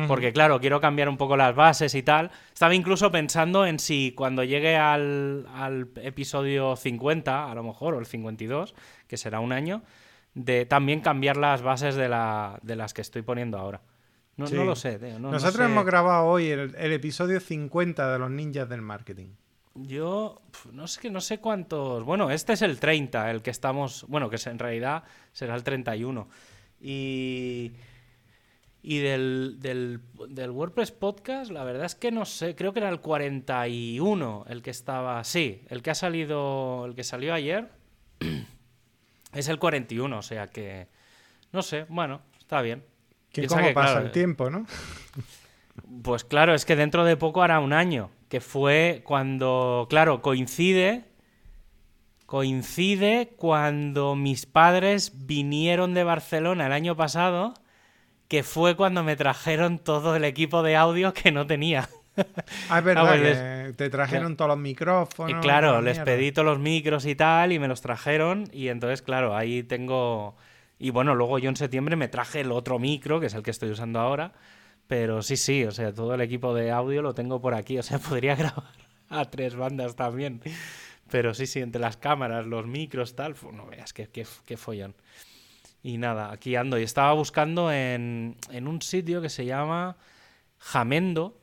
Porque 0.08 0.30
claro, 0.30 0.60
quiero 0.60 0.78
cambiar 0.78 1.08
un 1.08 1.16
poco 1.16 1.38
las 1.38 1.54
bases 1.54 1.94
y 1.94 2.02
tal. 2.02 2.30
Estaba 2.52 2.74
incluso 2.74 3.10
pensando 3.10 3.64
en 3.64 3.78
si 3.78 4.12
cuando 4.12 4.44
llegue 4.44 4.76
al, 4.76 5.46
al 5.54 5.88
episodio 6.02 6.76
50, 6.76 7.50
a 7.50 7.54
lo 7.54 7.62
mejor, 7.62 7.94
o 7.94 7.98
el 7.98 8.04
52, 8.04 8.74
que 9.08 9.16
será 9.16 9.40
un 9.40 9.52
año, 9.52 9.82
de 10.34 10.66
también 10.66 11.00
cambiar 11.00 11.38
las 11.38 11.62
bases 11.62 11.94
de, 11.94 12.10
la, 12.10 12.58
de 12.60 12.76
las 12.76 12.92
que 12.92 13.00
estoy 13.00 13.22
poniendo 13.22 13.56
ahora. 13.56 13.80
No, 14.36 14.46
Sí. 14.46 14.54
no 14.54 14.64
lo 14.64 14.76
sé, 14.76 14.98
tío, 14.98 15.14
no- 15.14 15.18
no 15.18 15.30
Nosotros 15.32 15.64
sé. 15.66 15.72
hemos 15.72 15.84
grabado 15.86 16.26
hoy 16.26 16.48
el, 16.48 16.74
el 16.76 16.92
episodio 16.92 17.40
50 17.40 18.12
de 18.12 18.18
los 18.18 18.30
ninjas 18.30 18.68
del 18.68 18.82
marketing. 18.82 19.28
Yo 19.74 20.40
no 20.72 20.86
sé, 20.86 21.10
no 21.10 21.20
sé 21.20 21.38
cuántos. 21.38 22.04
Bueno, 22.04 22.30
este 22.30 22.52
es 22.54 22.62
el 22.62 22.78
30, 22.80 23.30
el 23.30 23.42
que 23.42 23.50
estamos. 23.50 24.04
Bueno, 24.08 24.28
que 24.30 24.36
en 24.48 24.58
realidad 24.58 25.04
será 25.32 25.54
el 25.54 25.62
31. 25.64 26.28
Y. 26.80 27.72
Y 28.82 28.98
del, 28.98 29.56
del, 29.58 30.00
del 30.28 30.50
WordPress 30.50 30.92
Podcast, 30.92 31.50
la 31.50 31.64
verdad 31.64 31.86
es 31.86 31.96
que 31.96 32.12
no 32.12 32.24
sé, 32.24 32.54
creo 32.54 32.72
que 32.72 32.78
era 32.78 32.88
el 32.88 33.00
41 33.00 34.44
el 34.48 34.62
que 34.62 34.70
estaba. 34.70 35.22
Sí, 35.24 35.62
el 35.68 35.82
que 35.82 35.90
ha 35.90 35.94
salido. 35.94 36.86
El 36.86 36.94
que 36.94 37.04
salió 37.04 37.32
ayer. 37.34 37.68
Es 39.34 39.48
el 39.48 39.58
41, 39.58 40.18
o 40.18 40.22
sea 40.22 40.46
que. 40.46 40.88
No 41.52 41.60
sé, 41.62 41.84
bueno, 41.90 42.22
está 42.38 42.62
bien. 42.62 42.82
Que 43.42 43.46
cómo 43.48 43.62
que, 43.66 43.72
pasa 43.72 43.92
claro, 43.92 44.06
el 44.06 44.12
tiempo, 44.12 44.50
¿no? 44.50 44.66
pues 46.02 46.24
claro, 46.24 46.54
es 46.54 46.64
que 46.64 46.76
dentro 46.76 47.04
de 47.04 47.16
poco 47.16 47.42
hará 47.42 47.60
un 47.60 47.72
año, 47.72 48.10
que 48.28 48.40
fue 48.40 49.02
cuando, 49.04 49.86
claro, 49.90 50.22
coincide, 50.22 51.04
coincide 52.26 53.32
cuando 53.36 54.14
mis 54.16 54.46
padres 54.46 55.12
vinieron 55.26 55.94
de 55.94 56.04
Barcelona 56.04 56.66
el 56.66 56.72
año 56.72 56.96
pasado, 56.96 57.54
que 58.28 58.42
fue 58.42 58.74
cuando 58.76 59.04
me 59.04 59.14
trajeron 59.16 59.78
todo 59.78 60.16
el 60.16 60.24
equipo 60.24 60.62
de 60.62 60.76
audio 60.76 61.12
que 61.12 61.32
no 61.32 61.46
tenía. 61.46 61.88
Ah, 62.70 62.78
es 62.78 62.84
verdad 62.84 63.06
pues 63.08 63.20
que 63.20 63.26
les- 63.66 63.76
te 63.76 63.90
trajeron 63.90 64.38
todos 64.38 64.48
los 64.48 64.56
Y 64.58 64.62
micrófonos. 64.62 65.42
claro, 65.42 65.72
la 65.74 65.80
les 65.82 65.98
mierda. 65.98 66.04
pedí 66.06 66.32
todos 66.32 66.46
los 66.46 66.58
micros 66.58 67.04
y 67.04 67.14
tal, 67.14 67.52
y 67.52 67.58
me 67.58 67.68
los 67.68 67.82
trajeron, 67.82 68.48
y 68.54 68.68
entonces, 68.68 69.02
claro, 69.02 69.36
ahí 69.36 69.62
tengo... 69.62 70.34
Y 70.78 70.90
bueno, 70.90 71.14
luego 71.14 71.38
yo 71.38 71.48
en 71.48 71.56
septiembre 71.56 71.96
me 71.96 72.08
traje 72.08 72.40
el 72.40 72.52
otro 72.52 72.78
micro, 72.78 73.20
que 73.20 73.26
es 73.26 73.34
el 73.34 73.42
que 73.42 73.50
estoy 73.50 73.70
usando 73.70 73.98
ahora, 73.98 74.32
pero 74.86 75.22
sí, 75.22 75.36
sí, 75.36 75.64
o 75.64 75.70
sea, 75.70 75.92
todo 75.92 76.14
el 76.14 76.20
equipo 76.20 76.54
de 76.54 76.70
audio 76.70 77.02
lo 77.02 77.14
tengo 77.14 77.40
por 77.40 77.54
aquí, 77.54 77.78
o 77.78 77.82
sea, 77.82 77.98
podría 77.98 78.36
grabar 78.36 78.72
a 79.08 79.24
tres 79.24 79.56
bandas 79.56 79.96
también. 79.96 80.40
Pero 81.10 81.34
sí, 81.34 81.46
sí, 81.46 81.60
entre 81.60 81.80
las 81.80 81.96
cámaras, 81.96 82.46
los 82.46 82.66
micros, 82.66 83.14
tal, 83.14 83.36
no 83.52 83.66
veas 83.66 83.92
qué, 83.92 84.08
qué, 84.08 84.26
qué 84.44 84.56
follón. 84.56 84.94
Y 85.82 85.98
nada, 85.98 86.32
aquí 86.32 86.56
ando. 86.56 86.78
Y 86.78 86.82
estaba 86.82 87.12
buscando 87.12 87.70
en, 87.70 88.36
en 88.50 88.66
un 88.66 88.82
sitio 88.82 89.22
que 89.22 89.28
se 89.28 89.46
llama 89.46 89.96
Jamendo, 90.58 91.38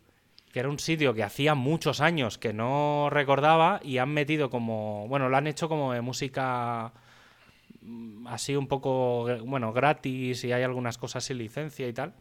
que 0.51 0.59
era 0.59 0.69
un 0.69 0.79
sitio 0.79 1.13
que 1.13 1.23
hacía 1.23 1.55
muchos 1.55 2.01
años 2.01 2.37
que 2.37 2.51
no 2.51 3.07
recordaba 3.09 3.79
y 3.83 3.99
han 3.99 4.09
metido 4.09 4.49
como, 4.49 5.07
bueno, 5.07 5.29
lo 5.29 5.37
han 5.37 5.47
hecho 5.47 5.69
como 5.69 5.93
de 5.93 6.01
música 6.01 6.91
así 8.27 8.55
un 8.55 8.67
poco, 8.67 9.27
bueno, 9.45 9.73
gratis 9.73 10.43
y 10.43 10.51
hay 10.51 10.63
algunas 10.63 10.97
cosas 10.97 11.23
sin 11.23 11.37
licencia 11.37 11.87
y 11.87 11.93
tal. 11.93 12.13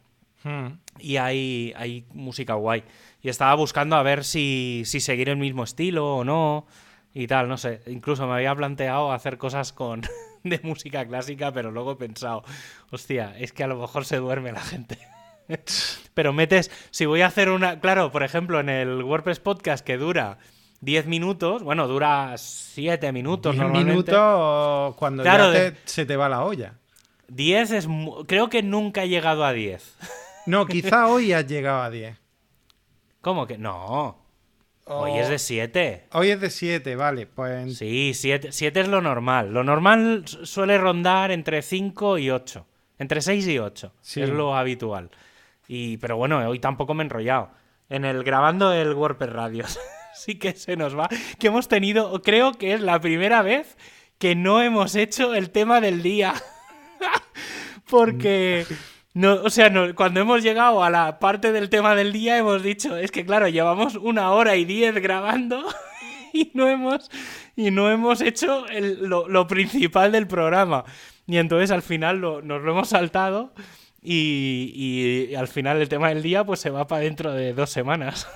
Hmm. 0.45 0.79
Y 0.99 1.17
hay, 1.17 1.73
hay 1.77 2.07
música 2.13 2.55
guay. 2.55 2.85
Y 3.21 3.29
estaba 3.29 3.55
buscando 3.55 3.97
a 3.97 4.03
ver 4.03 4.25
si, 4.25 4.83
si 4.85 5.01
seguir 5.01 5.29
el 5.29 5.37
mismo 5.37 5.65
estilo 5.65 6.17
o 6.17 6.25
no. 6.25 6.67
Y 7.15 7.27
tal, 7.27 7.49
no 7.49 7.59
sé. 7.59 7.83
Incluso 7.87 8.27
me 8.27 8.35
había 8.35 8.55
planteado 8.55 9.13
hacer 9.13 9.39
cosas 9.39 9.73
con 9.73 10.03
de 10.43 10.61
música 10.63 11.07
clásica, 11.07 11.53
pero 11.53 11.71
luego 11.71 11.93
he 11.93 11.97
pensado, 11.97 12.45
hostia, 12.91 13.35
es 13.39 13.53
que 13.53 13.65
a 13.65 13.69
lo 13.69 13.77
mejor 13.77 14.05
se 14.05 14.17
duerme 14.17 14.53
la 14.53 14.63
gente. 14.63 14.99
pero 16.15 16.33
metes, 16.33 16.71
si 16.91 17.07
voy 17.07 17.21
a 17.21 17.27
hacer 17.27 17.51
una, 17.51 17.81
claro, 17.81 18.11
por 18.11 18.23
ejemplo, 18.23 18.61
en 18.61 18.69
el 18.69 19.03
WordPress 19.03 19.41
podcast 19.41 19.85
que 19.85 19.97
dura 19.97 20.39
10 20.83 21.07
minutos, 21.07 21.63
bueno, 21.63 21.89
dura 21.89 22.35
7 22.37 23.11
minutos 23.13 23.53
Diez 23.55 23.63
normalmente. 23.63 23.93
minutos 24.13 24.95
cuando 24.97 25.23
Claro, 25.23 25.53
ya 25.53 25.59
de- 25.61 25.71
te- 25.73 25.79
se 25.85 26.05
te 26.05 26.17
va 26.17 26.29
la 26.29 26.45
olla. 26.45 26.75
10 27.29 27.71
es, 27.71 27.89
creo 28.27 28.51
que 28.51 28.63
nunca 28.63 29.05
he 29.05 29.09
llegado 29.09 29.45
a 29.45 29.53
10. 29.53 29.97
No, 30.47 30.67
quizá 30.67 31.07
hoy 31.07 31.33
has 31.33 31.47
llegado 31.47 31.83
a 31.83 31.89
10. 31.91 32.19
¿Cómo 33.21 33.47
que? 33.47 33.57
No. 33.57 34.19
Hoy 34.85 35.13
O- 35.13 35.17
es 35.21 35.29
de 35.29 35.39
7. 35.39 36.09
Hoy 36.13 36.31
es 36.31 36.41
de 36.41 36.51
7, 36.51 36.97
vale. 36.97 37.27
Pues 37.27 37.79
Sí, 37.79 38.13
7 38.15 38.51
es 38.51 38.89
lo 38.89 39.01
normal. 39.01 39.53
Lo 39.55 39.63
normal 39.63 40.25
su- 40.27 40.45
suele 40.45 40.77
rondar 40.79 41.31
entre 41.31 41.63
5 41.63 42.19
y 42.19 42.31
8. 42.31 42.67
Entre 42.99 43.23
6 43.23 43.47
y 43.47 43.59
8. 43.61 43.93
Sí. 44.01 44.21
Es 44.21 44.29
lo 44.29 44.57
habitual. 44.57 45.11
Y, 45.69 45.97
pero 45.99 46.17
bueno, 46.17 46.39
hoy 46.49 46.59
tampoco 46.59 46.93
me 46.95 47.05
he 47.05 47.07
enrollado. 47.07 47.51
En 47.89 48.05
el 48.05 48.25
grabando 48.25 48.73
el 48.73 48.93
WordPress 48.95 49.33
Radios. 49.33 49.79
sí 50.15 50.39
que 50.39 50.55
se 50.55 50.77
nos 50.77 50.97
va. 50.97 51.09
Que 51.39 51.49
hemos 51.49 51.69
tenido, 51.69 52.23
creo 52.23 52.53
que 52.53 52.75
es 52.75 52.81
la 52.81 53.01
primera 53.01 53.43
vez 53.43 53.77
que 54.19 54.35
no 54.35 54.63
hemos 54.63 54.95
hecho 54.95 55.35
el 55.35 55.51
tema 55.51 55.81
del 55.81 56.03
día. 56.03 56.35
Porque 57.91 58.65
No, 59.15 59.35
o 59.35 59.51
sea, 59.51 59.69
no, 59.69 59.95
cuando 59.95 60.21
hemos 60.21 60.43
llegado 60.43 60.83
a 60.83 60.91
la 60.91 61.19
parte 61.19 61.53
del 61.53 61.69
tema 61.69 61.95
del 61.95 62.13
día 62.13 62.39
hemos 62.39 62.63
dicho, 62.63 62.97
es 62.97 63.11
que 63.11 63.27
claro, 63.27 63.49
llevamos 63.49 63.97
una 63.97 64.31
hora 64.31 64.57
y 64.57 64.65
diez 64.65 64.95
grabando 64.95 65.63
y 66.33 66.51
no 66.55 66.69
hemos, 66.69 67.11
y 67.57 67.71
no 67.71 67.91
hemos 67.91 68.23
hecho 68.23 68.65
lo, 69.01 69.29
lo, 69.29 69.47
principal 69.47 70.13
del 70.13 70.27
programa. 70.27 70.85
Y 71.27 71.37
entonces 71.37 71.71
al 71.71 71.83
final 71.83 72.19
lo, 72.19 72.41
nos 72.43 72.63
lo 72.63 72.73
hemos 72.73 72.89
saltado 72.89 73.53
y, 74.01 74.73
y, 74.75 75.35
al 75.35 75.49
final 75.49 75.81
el 75.81 75.89
tema 75.89 76.09
del 76.09 76.23
día 76.23 76.45
pues 76.45 76.61
se 76.61 76.71
va 76.71 76.87
para 76.87 77.03
dentro 77.03 77.33
de 77.33 77.53
dos 77.53 77.71
semanas. 77.71 78.27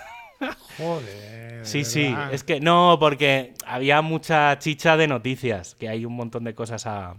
Joder. 0.78 1.46
Sí, 1.63 1.85
sí, 1.85 2.15
es 2.33 2.45
que 2.45 2.61
no, 2.61 2.97
porque 3.01 3.55
había 3.67 4.03
mucha 4.03 4.59
chicha 4.59 4.97
de 4.97 5.09
noticias, 5.09 5.75
que 5.75 5.89
hay 5.89 6.05
un 6.05 6.15
montón 6.15 6.45
de 6.45 6.55
cosas 6.55 6.87
a, 6.87 7.17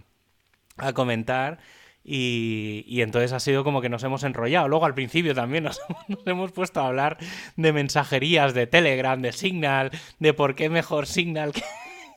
a 0.76 0.92
comentar. 0.92 1.58
Y, 2.04 2.84
y, 2.86 3.02
entonces 3.02 3.32
ha 3.32 3.40
sido 3.40 3.64
como 3.64 3.82
que 3.82 3.90
nos 3.90 4.02
hemos 4.02 4.22
enrollado. 4.22 4.66
Luego 4.66 4.86
al 4.86 4.94
principio 4.94 5.34
también 5.34 5.64
nos, 5.64 5.78
nos, 6.08 6.26
hemos 6.26 6.52
puesto 6.52 6.80
a 6.80 6.86
hablar 6.86 7.18
de 7.56 7.72
mensajerías, 7.72 8.54
de 8.54 8.66
Telegram, 8.66 9.20
de 9.20 9.32
Signal, 9.32 9.90
de 10.18 10.32
por 10.32 10.54
qué 10.54 10.70
mejor 10.70 11.06
Signal. 11.06 11.52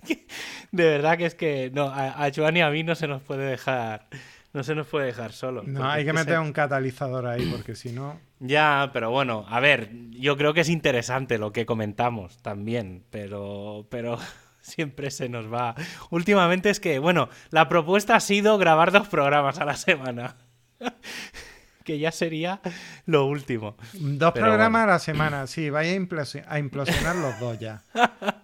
Que, 0.04 0.26
de 0.72 0.84
verdad 0.86 1.16
que 1.16 1.28
es 1.28 1.36
que 1.36 1.70
no, 1.76 1.84
a, 1.84 2.26
a 2.26 2.32
Joan 2.36 2.58
y 2.58 2.62
a 2.62 2.72
mí 2.72 2.82
no 2.82 2.96
se 2.96 3.08
nos 3.08 3.22
puede 3.22 3.46
dejar 3.46 4.08
no 4.54 4.64
se 4.64 4.76
nos 4.76 4.88
puede 4.88 5.08
dejar 5.08 5.32
solo. 5.32 5.64
No, 5.66 5.90
hay 5.90 6.06
que 6.06 6.14
meter 6.14 6.40
un 6.40 6.52
catalizador 6.54 7.26
ahí, 7.28 7.46
porque 7.46 7.76
si 7.76 7.92
no. 7.92 8.20
Ya, 8.44 8.90
pero 8.92 9.12
bueno, 9.12 9.46
a 9.48 9.60
ver, 9.60 9.92
yo 10.10 10.36
creo 10.36 10.56
que 10.56 10.62
es 10.62 10.70
interesante 10.70 11.38
lo 11.38 11.54
que 11.54 11.68
comentamos 11.68 12.42
también, 12.42 13.04
pero, 13.12 13.86
pero 13.92 14.18
siempre 14.62 15.12
se 15.12 15.30
nos 15.30 15.54
va. 15.54 15.76
Últimamente 16.10 16.72
es 16.72 16.80
que, 16.80 16.98
bueno, 16.98 17.30
la 17.52 17.70
propuesta 17.70 18.16
ha 18.16 18.20
sido 18.20 18.58
grabar 18.58 18.92
dos 18.92 19.08
programas 19.08 19.60
a 19.60 19.66
la 19.66 19.76
semana. 19.76 20.38
que 21.84 22.00
ya 22.00 22.12
sería 22.12 22.62
lo 23.06 23.26
último. 23.26 23.78
Dos 23.94 24.32
programas 24.34 24.84
a 24.84 24.88
la 24.88 25.00
semana, 25.00 25.46
sí, 25.46 25.70
vaya 25.70 25.92
a 25.92 26.60
implosionar 26.60 27.16
los 27.16 27.40
dos 27.40 27.60
ya. 27.60 27.84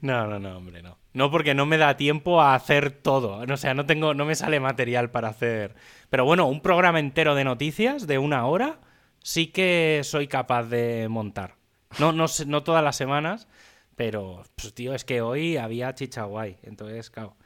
No, 0.00 0.28
no, 0.28 0.38
no, 0.38 0.56
hombre, 0.56 0.80
no. 0.80 0.96
No, 1.12 1.28
porque 1.32 1.54
no 1.54 1.66
me 1.66 1.76
da 1.76 1.96
tiempo 1.96 2.40
a 2.40 2.54
hacer 2.54 2.92
todo. 2.92 3.44
O 3.52 3.56
sea, 3.56 3.74
no 3.74 3.84
tengo, 3.84 4.14
no 4.14 4.24
me 4.24 4.36
sale 4.36 4.60
material 4.60 5.10
para 5.10 5.28
hacer. 5.28 5.74
Pero 6.08 6.24
bueno, 6.24 6.46
un 6.46 6.60
programa 6.60 7.00
entero 7.00 7.34
de 7.34 7.42
noticias 7.42 8.06
de 8.06 8.18
una 8.18 8.46
hora 8.46 8.78
sí 9.22 9.48
que 9.48 10.00
soy 10.04 10.26
capaz 10.26 10.64
de 10.64 11.08
montar. 11.08 11.56
No, 11.98 12.12
no, 12.12 12.26
no 12.46 12.62
todas 12.62 12.84
las 12.84 12.96
semanas, 12.96 13.48
pero, 13.96 14.44
pues, 14.56 14.74
tío, 14.74 14.94
es 14.94 15.04
que 15.04 15.20
hoy 15.20 15.56
había 15.56 15.94
chicha 15.94 16.24
guay. 16.24 16.58
Entonces, 16.62 17.10
claro. 17.10 17.36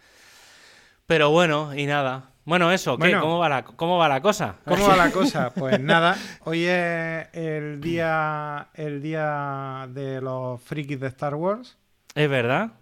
Pero 1.06 1.30
bueno, 1.30 1.74
y 1.74 1.86
nada. 1.86 2.30
Bueno, 2.44 2.70
eso, 2.72 2.98
¿qué? 2.98 3.18
¿Cómo, 3.18 3.38
va 3.38 3.48
la, 3.48 3.64
¿Cómo 3.64 3.96
va 3.96 4.08
la 4.08 4.20
cosa? 4.20 4.56
¿Cómo 4.64 4.86
va 4.86 4.96
la 4.96 5.10
cosa? 5.10 5.50
Pues 5.54 5.80
nada, 5.80 6.16
hoy 6.44 6.64
es 6.64 7.26
el 7.32 7.80
día, 7.80 8.68
el 8.74 9.00
día 9.00 9.88
de 9.90 10.20
los 10.20 10.60
frikis 10.60 11.00
de 11.00 11.08
Star 11.08 11.34
Wars. 11.34 11.78
Es 12.14 12.28
verdad. 12.28 12.72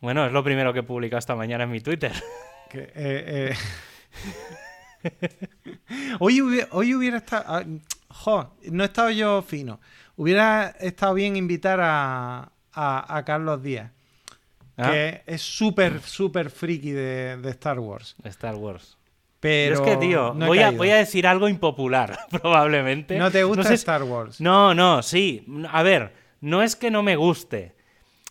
Bueno, 0.00 0.24
es 0.26 0.32
lo 0.32 0.42
primero 0.42 0.72
que 0.72 0.82
publicado 0.82 1.18
esta 1.18 1.34
mañana 1.36 1.64
en 1.64 1.70
mi 1.70 1.80
Twitter. 1.80 2.12
Eh, 2.74 3.54
eh. 5.04 5.20
hoy, 6.20 6.40
hubiera, 6.40 6.68
hoy 6.70 6.94
hubiera 6.94 7.18
estado... 7.18 7.62
Jo, 8.12 8.54
no 8.70 8.82
he 8.82 8.86
estado 8.86 9.10
yo 9.10 9.42
fino. 9.42 9.80
Hubiera 10.16 10.68
estado 10.80 11.14
bien 11.14 11.36
invitar 11.36 11.80
a, 11.82 12.52
a, 12.72 13.22
Carlos 13.24 13.62
Díaz. 13.62 13.90
Ah. 14.76 14.90
Que 14.90 15.22
es 15.26 15.42
súper, 15.42 16.00
súper 16.00 16.50
friki 16.50 16.90
de, 16.92 17.40
Star 17.50 17.78
Wars. 17.78 18.16
Star 18.24 18.54
Wars. 18.54 18.98
Pero, 19.40 19.74
es 19.74 19.80
que, 19.80 19.96
tío, 19.96 20.34
voy, 20.34 20.60
a, 20.60 20.70
voy, 20.70 20.90
a, 20.90 20.96
decir 20.96 21.26
algo 21.26 21.48
impopular, 21.48 22.16
probablemente. 22.30 23.18
¿No 23.18 23.30
te 23.30 23.42
gusta 23.42 23.74
Star 23.74 24.04
Wars? 24.04 24.40
No, 24.40 24.72
no, 24.72 25.02
sí. 25.02 25.44
A 25.68 25.82
ver, 25.82 26.12
no 26.40 26.62
es 26.62 26.76
que 26.76 26.90
no 26.90 27.02
me 27.02 27.16
guste. 27.16 27.74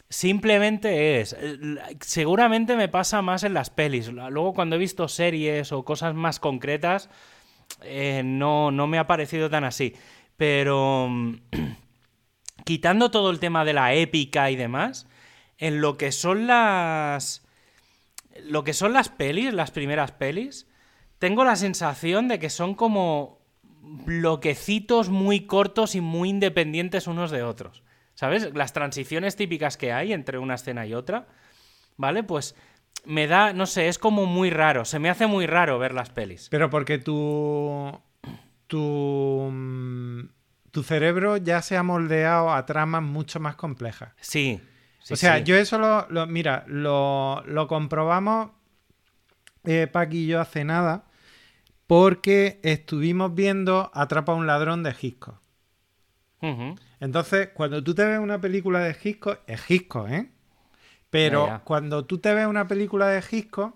Simplemente 0.08 1.20
es. 1.20 1.34
Eh, 1.34 1.58
seguramente 2.00 2.76
me 2.76 2.88
pasa 2.88 3.22
más 3.22 3.44
en 3.44 3.54
las 3.54 3.70
pelis. 3.70 4.10
Luego, 4.10 4.54
cuando 4.54 4.76
he 4.76 4.80
visto 4.80 5.08
series 5.08 5.72
o 5.72 5.84
cosas 5.84 6.16
más 6.16 6.40
concretas, 6.40 7.10
eh, 7.84 8.22
no, 8.24 8.72
no 8.72 8.88
me 8.88 8.98
ha 8.98 9.08
parecido 9.08 9.50
tan 9.50 9.64
así. 9.64 9.94
Pero. 10.38 11.10
quitando 12.64 13.12
todo 13.12 13.32
el 13.32 13.40
tema 13.40 13.66
de 13.66 13.74
la 13.74 13.94
épica 13.94 14.52
y 14.52 14.56
demás, 14.56 15.08
en 15.58 15.82
lo 15.82 15.98
que 15.98 16.12
son 16.12 16.48
las. 16.48 17.46
Lo 18.46 18.64
que 18.64 18.74
son 18.74 18.94
las 18.94 19.10
pelis, 19.10 19.54
las 19.54 19.72
primeras 19.72 20.14
pelis, 20.14 20.68
tengo 21.20 21.44
la 21.44 21.58
sensación 21.58 22.28
de 22.30 22.40
que 22.40 22.50
son 22.50 22.76
como 22.76 23.42
bloquecitos 23.82 25.10
muy 25.10 25.42
cortos 25.46 25.96
y 25.96 26.02
muy 26.02 26.30
independientes 26.30 27.08
unos 27.08 27.30
de 27.30 27.44
otros. 27.44 27.84
¿Sabes? 28.16 28.54
Las 28.54 28.74
transiciones 28.74 29.36
típicas 29.36 29.78
que 29.78 29.92
hay 29.92 30.14
entre 30.14 30.38
una 30.38 30.56
escena 30.56 30.86
y 30.86 30.94
otra, 30.94 31.28
¿vale? 31.98 32.24
Pues 32.24 32.56
me 33.06 33.28
da, 33.28 33.54
no 33.54 33.66
sé, 33.66 33.88
es 33.88 33.98
como 33.98 34.26
muy 34.26 34.50
raro, 34.50 34.86
se 34.86 35.00
me 35.00 35.10
hace 35.10 35.28
muy 35.28 35.46
raro 35.46 35.80
ver 35.80 35.94
las 35.94 36.10
pelis. 36.10 36.48
Pero 36.50 36.70
porque 36.70 36.98
tu 36.98 37.92
tu 38.68 39.50
mm, 39.52 40.22
tu 40.72 40.84
cerebro 40.84 41.38
ya 41.38 41.62
se 41.62 41.78
ha 41.78 41.84
moldeado 41.84 42.52
a 42.52 42.66
tramas 42.66 43.04
mucho 43.04 43.40
más 43.40 43.56
complejas. 43.56 44.14
Sí. 44.20 44.62
o 45.10 45.16
sea, 45.16 45.40
yo 45.40 45.56
eso 45.56 45.78
lo, 45.78 46.28
mira, 46.28 46.64
lo, 46.68 47.44
lo 47.46 47.68
comprobamos 47.68 48.52
eh, 49.66 49.92
y 50.12 50.28
yo 50.28 50.40
hace 50.40 50.64
nada 50.64 51.06
porque 51.88 52.60
estuvimos 52.64 53.36
viendo 53.36 53.92
Atrapa 53.94 54.32
a 54.32 54.36
un 54.36 54.48
ladrón 54.48 54.82
de 54.84 54.96
Hitchcock. 55.00 55.40
Entonces, 57.00 57.50
cuando 57.54 57.84
tú 57.84 57.94
te 57.94 58.04
ves 58.06 58.20
una 58.20 58.42
película 58.42 58.80
de 58.80 58.96
Hitchcock, 59.04 59.40
es 59.46 59.70
Hitchcock, 59.70 60.10
¿eh? 60.10 60.32
Pero 61.12 61.62
cuando 61.66 62.06
tú 62.06 62.18
te 62.18 62.34
ves 62.34 62.48
una 62.48 62.68
película 62.68 63.08
de 63.08 63.24
Hitchcock, 63.30 63.76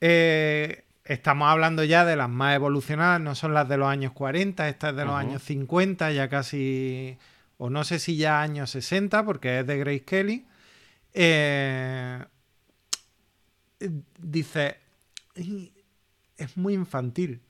eh, 0.00 0.84
estamos 1.04 1.48
hablando 1.48 1.82
ya 1.82 2.04
de 2.04 2.14
las 2.14 2.28
más 2.28 2.54
evolucionadas, 2.54 3.20
no 3.20 3.34
son 3.34 3.54
las 3.54 3.68
de 3.68 3.78
los 3.78 3.88
años 3.88 4.12
40, 4.12 4.68
estas 4.68 4.94
de 4.94 5.04
los 5.04 5.14
años 5.14 5.42
50, 5.42 6.12
ya 6.12 6.28
casi, 6.28 7.16
o 7.56 7.70
no 7.70 7.82
sé 7.84 7.98
si 7.98 8.16
ya 8.16 8.42
años 8.42 8.70
60, 8.70 9.24
porque 9.24 9.60
es 9.60 9.66
de 9.66 9.78
Grace 9.78 10.04
Kelly. 10.04 10.46
Eh, 11.14 12.22
dice, 14.18 14.76
es 16.36 16.56
muy 16.56 16.74
infantil. 16.74 17.40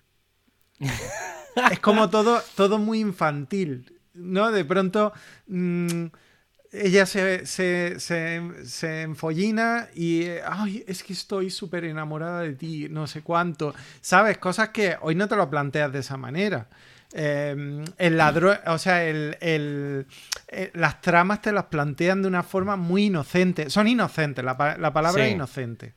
es 1.72 1.80
como 1.80 2.08
todo, 2.08 2.40
todo 2.54 2.78
muy 2.78 3.00
infantil. 3.00 3.96
¿no? 4.16 4.50
De 4.50 4.64
pronto 4.64 5.12
mm, 5.46 6.06
ella 6.72 7.06
se, 7.06 7.46
se, 7.46 8.00
se, 8.00 9.02
enfollina 9.02 9.88
y, 9.94 10.26
ay, 10.46 10.84
es 10.86 11.02
que 11.02 11.12
estoy 11.12 11.50
súper 11.50 11.84
enamorada 11.84 12.42
de 12.42 12.52
ti, 12.54 12.88
no 12.90 13.06
sé 13.06 13.22
cuánto, 13.22 13.74
¿sabes? 14.00 14.38
Cosas 14.38 14.70
que 14.70 14.96
hoy 15.00 15.14
no 15.14 15.28
te 15.28 15.36
lo 15.36 15.48
planteas 15.48 15.92
de 15.92 16.00
esa 16.00 16.16
manera. 16.16 16.68
Em, 17.12 17.84
el 17.98 18.16
ladrón, 18.16 18.58
o 18.66 18.78
sea, 18.78 19.04
el, 19.04 19.36
el, 19.40 20.06
eh, 20.48 20.70
las 20.74 21.00
tramas 21.00 21.40
te 21.40 21.52
las 21.52 21.64
plantean 21.64 22.22
de 22.22 22.28
una 22.28 22.42
forma 22.42 22.76
muy 22.76 23.06
inocente. 23.06 23.70
Son 23.70 23.86
inocentes, 23.86 24.44
la, 24.44 24.56
palabra 24.56 25.26
es 25.26 25.32
inocente. 25.32 25.94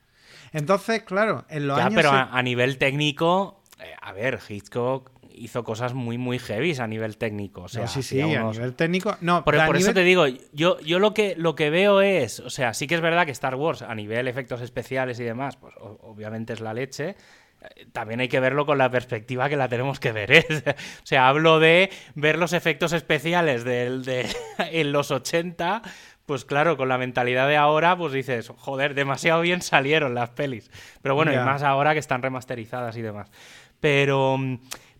Entonces, 0.52 1.02
claro, 1.02 1.44
en 1.48 1.66
los 1.66 1.78
ya, 1.78 1.90
Pero 1.90 2.10
a, 2.10 2.42
nivel 2.42 2.78
técnico, 2.78 3.62
eh, 3.80 3.94
a 4.00 4.12
ver, 4.12 4.38
Hitchcock 4.48 5.10
hizo 5.40 5.64
cosas 5.64 5.94
muy, 5.94 6.18
muy 6.18 6.38
heavy 6.38 6.76
a 6.78 6.86
nivel 6.86 7.16
técnico. 7.16 7.62
O 7.62 7.68
sea, 7.68 7.86
sí, 7.86 8.02
sí, 8.02 8.20
a 8.20 8.44
nivel 8.44 8.74
técnico. 8.74 9.16
No, 9.20 9.44
por, 9.44 9.56
eso 9.76 9.94
te 9.94 10.02
digo, 10.02 10.26
yo, 10.52 10.78
yo 10.80 10.98
lo, 10.98 11.14
que, 11.14 11.34
lo 11.36 11.54
que 11.54 11.70
veo 11.70 12.02
es, 12.02 12.40
o 12.40 12.50
sea, 12.50 12.74
sí 12.74 12.86
que 12.86 12.94
es 12.94 13.00
verdad 13.00 13.24
que 13.24 13.32
Star 13.32 13.54
Wars 13.54 13.82
a 13.82 13.94
nivel 13.94 14.28
efectos 14.28 14.60
especiales 14.60 15.18
y 15.18 15.24
demás, 15.24 15.56
pues 15.56 15.74
obviamente 15.78 16.52
es 16.52 16.60
la 16.60 16.74
leche. 16.74 17.16
Eh, 17.62 17.86
también 17.92 18.20
hay 18.20 18.28
que 18.28 18.40
verlo 18.40 18.66
con 18.66 18.78
la 18.78 18.90
perspectiva 18.90 19.48
que 19.48 19.56
la 19.56 19.68
tenemos 19.68 19.98
que 19.98 20.12
ver. 20.12 20.32
¿eh? 20.34 20.46
o 20.48 21.06
sea, 21.06 21.28
hablo 21.28 21.58
de 21.58 21.90
ver 22.14 22.38
los 22.38 22.52
efectos 22.52 22.92
especiales 22.92 23.64
de, 23.64 24.28
en 24.58 24.92
los 24.92 25.10
80 25.10 25.82
pues 26.26 26.44
claro, 26.44 26.76
con 26.76 26.88
la 26.88 26.96
mentalidad 26.96 27.48
de 27.48 27.56
ahora, 27.56 27.96
pues 27.96 28.12
dices, 28.12 28.52
joder, 28.56 28.94
demasiado 28.94 29.40
bien 29.40 29.62
salieron 29.62 30.14
las 30.14 30.30
pelis. 30.30 30.70
Pero 31.02 31.16
bueno, 31.16 31.32
y 31.32 31.36
más 31.36 31.64
ahora 31.64 31.92
que 31.92 31.98
están 31.98 32.22
remasterizadas 32.22 32.96
y 32.96 33.02
demás. 33.02 33.28
Pero 33.80 34.38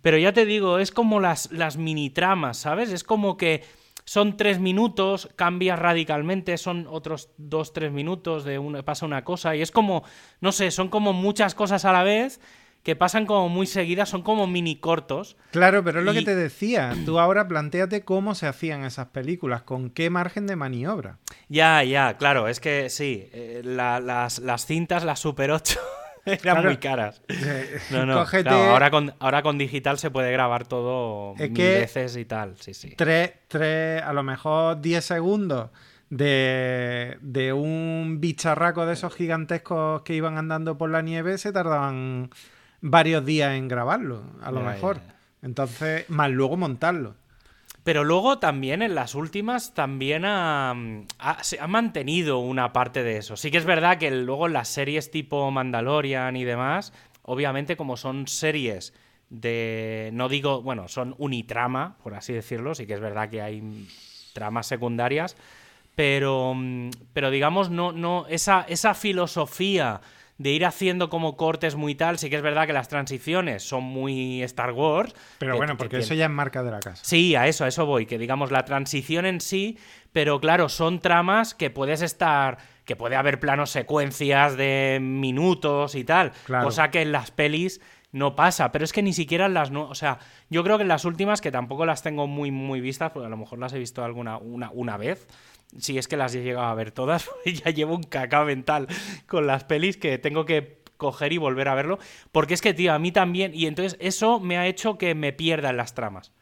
pero 0.03 0.19
ya 0.19 0.33
te 0.33 0.47
digo, 0.47 0.79
es 0.79 0.91
como 0.91 1.21
las, 1.21 1.51
las 1.53 1.77
mini 1.77 2.11
tramas, 2.11 2.59
¿sabes? 2.59 2.91
Es 2.91 3.05
como 3.05 3.37
que 3.37 3.63
son 4.05 4.37
tres 4.37 4.59
minutos, 4.59 5.29
cambias 5.37 5.79
radicalmente, 5.79 6.59
son 6.59 6.87
otros 6.91 7.31
dos, 7.37 7.73
tres 7.73 7.93
minutos, 7.93 8.45
de 8.45 8.59
una, 8.59 8.83
pasa 8.83 9.07
una 9.07 9.25
cosa, 9.25 9.55
y 9.55 9.63
es 9.63 9.71
como, 9.71 10.03
no 10.41 10.53
sé, 10.53 10.71
son 10.71 10.89
como 10.89 11.13
muchas 11.13 11.55
cosas 11.55 11.85
a 11.85 11.93
la 11.93 12.03
vez 12.03 12.41
que 12.83 12.97
pasan 12.97 13.27
como 13.27 13.49
muy 13.49 13.67
seguidas, 13.67 14.09
son 14.09 14.23
como 14.23 14.47
mini 14.47 14.77
cortos. 14.77 15.37
Claro, 15.51 15.85
pero 15.85 16.01
es 16.01 16.07
lo 16.07 16.15
que 16.15 16.23
te 16.23 16.35
decía. 16.35 16.95
Tú 17.05 17.19
ahora 17.19 17.47
planteate 17.47 18.05
cómo 18.05 18.35
se 18.35 18.47
hacían 18.47 18.85
esas 18.85 19.09
películas, 19.09 19.63
con 19.63 19.91
qué 19.91 20.09
margen 20.09 20.47
de 20.47 20.57
maniobra. 20.57 21.19
Ya, 21.49 21.85
ya, 21.85 22.17
claro, 22.17 22.49
es 22.49 22.59
que 22.59 22.89
sí, 22.89 23.29
eh, 23.33 23.61
las, 23.65 24.39
las 24.39 24.67
cintas, 24.67 25.05
las 25.05 25.21
Super 25.21 25.51
8 25.51 25.79
Eran 26.27 26.39
Claro. 26.41 26.63
muy 26.65 26.77
caras. 26.79 27.23
No, 27.91 28.05
no. 28.07 28.15
cógete 28.19 28.49
ahora, 28.51 28.91
con, 28.91 29.15
ahora 29.19 29.43
con 29.43 29.59
digital 29.59 29.99
se 29.99 30.11
puede 30.11 30.31
grabar 30.33 30.67
todo 30.67 31.33
Es 31.39 31.51
mil 31.51 31.55
que- 31.55 31.79
veces 31.81 32.17
y 32.17 32.25
tal. 32.25 32.55
Sí, 32.59 32.75
sí. 32.75 32.95
tres, 32.97 33.33
tres, 33.49 34.03
a 34.03 34.13
lo 34.13 34.23
mejor 34.23 34.81
10 34.81 35.05
segundos 35.05 35.71
de, 36.11 37.17
de 37.21 37.53
un 37.53 38.19
bicharraco 38.21 38.85
de 38.87 38.95
esos 38.95 39.15
gigantescos 39.15 40.03
que 40.03 40.15
iban 40.15 40.39
andando 40.39 40.77
por 40.77 40.91
la 40.91 41.03
nieve 41.03 41.39
se 41.39 41.53
tardaban 41.53 42.31
varios 42.81 43.25
días 43.25 43.55
en 43.55 43.69
grabarlo, 43.69 44.25
a 44.43 44.51
lo 44.51 44.61
Ya, 44.63 44.67
mejor. 44.71 44.97
ya. 44.97 45.15
Entonces, 45.43 46.05
más 46.11 46.31
luego 46.31 46.57
montarlo. 46.57 47.15
Pero 47.83 48.05
luego 48.05 48.39
también 48.39 48.83
en 48.83 48.95
las 48.95 49.15
últimas 49.15 49.73
también 49.73 50.25
ha, 50.27 50.75
se 51.43 51.59
ha 51.61 51.67
mantenido 51.67 52.39
una 52.39 52.73
parte 52.73 53.03
de 53.03 53.17
eso. 53.17 53.37
Sí 53.37 53.51
que 53.51 53.59
es 53.59 53.65
verdad 53.65 53.99
que 53.99 54.11
luego 54.11 54.47
en 54.47 54.53
las 54.53 54.69
series 54.69 55.11
tipo 55.11 55.51
Mandalorian 55.51 56.37
y 56.37 56.45
demás, 56.45 56.93
obviamente 57.23 57.77
como 57.77 57.97
son 57.97 58.27
series 58.27 58.93
de, 59.31 60.11
no 60.13 60.29
digo, 60.29 60.61
bueno, 60.61 60.89
son 60.89 61.15
unitrama, 61.19 61.97
por 62.03 62.15
así 62.15 62.33
decirlo, 62.33 62.75
sí 62.75 62.87
que 62.87 62.95
es 62.95 63.01
verdad 63.01 63.31
que 63.31 63.41
hay 63.41 63.87
tramas 64.35 64.67
secundarias, 64.67 65.37
pero, 65.95 66.55
pero 67.13 67.31
digamos, 67.31 67.71
no, 67.71 67.93
no, 67.93 68.27
esa, 68.29 68.67
esa 68.69 68.95
filosofía 68.95 70.01
de 70.41 70.51
ir 70.53 70.65
haciendo 70.65 71.11
como 71.11 71.37
cortes 71.37 71.77
muy 71.77 71.95
tal, 71.95 72.17
sí 72.19 72.31
que 72.31 72.37
es 72.37 72.41
verdad 72.43 72.67
que 72.67 72.73
las 72.73 72.89
transiciones 72.89 73.63
son 73.63 73.85
muy 73.85 74.43
Star 74.43 74.73
Wars. 74.73 75.15
Pero 75.39 75.53
que- 75.53 75.57
bueno, 75.59 75.75
que 75.75 75.77
porque 75.77 75.91
tiene- 75.91 76.05
eso 76.05 76.15
ya 76.15 76.25
es 76.25 76.31
marca 76.31 76.63
de 76.63 76.71
la 76.71 76.81
casa. 76.81 77.05
Sí, 77.05 77.35
a 77.35 77.47
eso, 77.47 77.65
a 77.65 77.69
eso 77.69 77.85
voy, 77.85 78.07
que 78.07 78.17
digamos 78.17 78.51
la 78.51 78.65
transición 78.65 79.27
en 79.27 79.43
sí, 79.43 79.77
pero 80.13 80.41
claro, 80.41 80.71
son 80.71 80.99
tramas 81.01 81.55
que 81.55 81.69
puedes 81.69 82.01
estar, 82.01 82.57
que 82.87 82.97
puede 82.97 83.17
haber 83.17 83.39
planos 83.39 83.69
secuencias 83.71 84.57
de 84.57 84.99
minutos 85.03 85.95
y 85.95 86.05
tal, 86.05 86.33
Claro. 86.47 86.65
cosa 86.65 86.91
que 86.91 87.03
en 87.03 87.13
las 87.13 87.31
pelis 87.31 87.81
no 88.13 88.35
pasa, 88.35 88.73
pero 88.73 88.85
es 88.85 88.93
que 88.93 89.03
ni 89.03 89.13
siquiera 89.13 89.47
en 89.47 89.55
las, 89.55 89.71
no, 89.71 89.89
o 89.89 89.95
sea, 89.95 90.19
yo 90.49 90.65
creo 90.65 90.77
que 90.79 90.83
en 90.83 90.89
las 90.89 91.05
últimas, 91.05 91.41
que 91.41 91.53
tampoco 91.53 91.87
las 91.87 92.03
tengo 92.03 92.27
muy, 92.27 92.51
muy 92.51 92.81
vistas, 92.81 93.13
porque 93.13 93.27
a 93.27 93.31
lo 93.31 93.37
mejor 93.37 93.59
las 93.59 93.73
he 93.73 93.79
visto 93.79 94.03
alguna, 94.05 94.37
una, 94.39 94.71
una 94.73 94.97
vez, 94.97 95.29
si 95.79 95.97
es 95.99 96.09
que 96.09 96.17
las 96.17 96.35
he 96.35 96.43
llegado 96.43 96.67
a 96.67 96.75
ver 96.75 96.91
todas, 96.91 97.29
ya 97.47 97.71
llevo 97.71 97.95
un 97.95 98.03
cacao 98.03 98.45
mental 98.45 98.89
con 99.27 99.47
las 99.47 99.65
pelis 99.65 99.97
que 99.97 100.19
tengo 100.19 100.45
que 100.45 100.81
coger 100.97 101.33
y 101.33 101.39
volver 101.39 101.69
a 101.69 101.75
verlo, 101.75 101.99
porque 102.33 102.55
es 102.55 102.61
que, 102.61 102.75
tío, 102.75 102.93
a 102.93 102.99
mí 102.99 103.13
también, 103.13 103.53
y 103.55 103.67
entonces 103.67 103.97
eso 104.01 104.39
me 104.41 104.59
ha 104.59 104.67
hecho 104.67 104.99
que 104.99 105.15
me 105.15 105.33
pierda 105.33 105.71
en 105.71 105.77
las 105.79 105.95
tramas. 105.95 106.33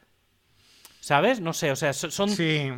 ¿Sabes? 0.99 1.39
No 1.39 1.53
sé, 1.53 1.71
o 1.71 1.75
sea, 1.75 1.93
so- 1.93 2.11
son 2.11 2.29
Sí. 2.29 2.71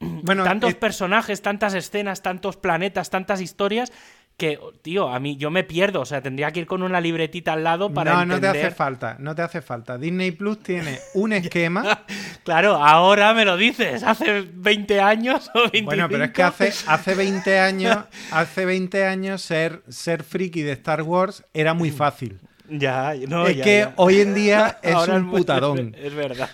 Bueno, 0.00 0.44
tantos 0.44 0.72
eh, 0.72 0.74
personajes, 0.76 1.42
tantas 1.42 1.74
escenas, 1.74 2.22
tantos 2.22 2.56
planetas, 2.56 3.10
tantas 3.10 3.40
historias 3.40 3.92
que, 4.38 4.58
tío, 4.82 5.08
a 5.08 5.18
mí 5.18 5.36
yo 5.36 5.50
me 5.50 5.64
pierdo. 5.64 6.00
O 6.00 6.06
sea, 6.06 6.22
tendría 6.22 6.52
que 6.52 6.60
ir 6.60 6.66
con 6.66 6.82
una 6.82 7.00
libretita 7.00 7.52
al 7.52 7.64
lado 7.64 7.92
para 7.92 8.14
no, 8.14 8.22
entender. 8.22 8.48
no 8.48 8.52
te 8.52 8.58
hace 8.66 8.70
falta, 8.74 9.16
no 9.18 9.34
te 9.34 9.42
hace 9.42 9.60
falta. 9.60 9.98
Disney 9.98 10.30
Plus 10.30 10.62
tiene 10.62 11.00
un 11.14 11.32
esquema. 11.34 12.04
Claro, 12.44 12.76
ahora 12.76 13.34
me 13.34 13.44
lo 13.44 13.56
dices. 13.56 14.02
Hace 14.04 14.42
20 14.54 15.00
años 15.00 15.50
o 15.54 15.62
25. 15.62 15.86
bueno, 15.86 16.08
pero 16.08 16.24
es 16.24 16.30
que 16.30 16.42
hace, 16.44 16.72
hace 16.86 17.14
20 17.16 17.58
años, 17.58 17.98
hace 18.30 18.64
20 18.64 19.04
años 19.04 19.42
ser, 19.42 19.82
ser 19.88 20.22
friki 20.22 20.62
de 20.62 20.72
Star 20.72 21.02
Wars 21.02 21.44
era 21.52 21.74
muy 21.74 21.90
fácil. 21.90 22.38
Ya, 22.70 23.14
no, 23.28 23.46
es 23.46 23.56
ya, 23.56 23.64
que 23.64 23.78
ya. 23.80 23.92
hoy 23.96 24.20
en 24.20 24.34
día 24.34 24.78
es 24.82 24.94
Ahora 24.94 25.14
un 25.14 25.30
putadón. 25.30 25.96
Es 26.02 26.14
verdad. 26.14 26.50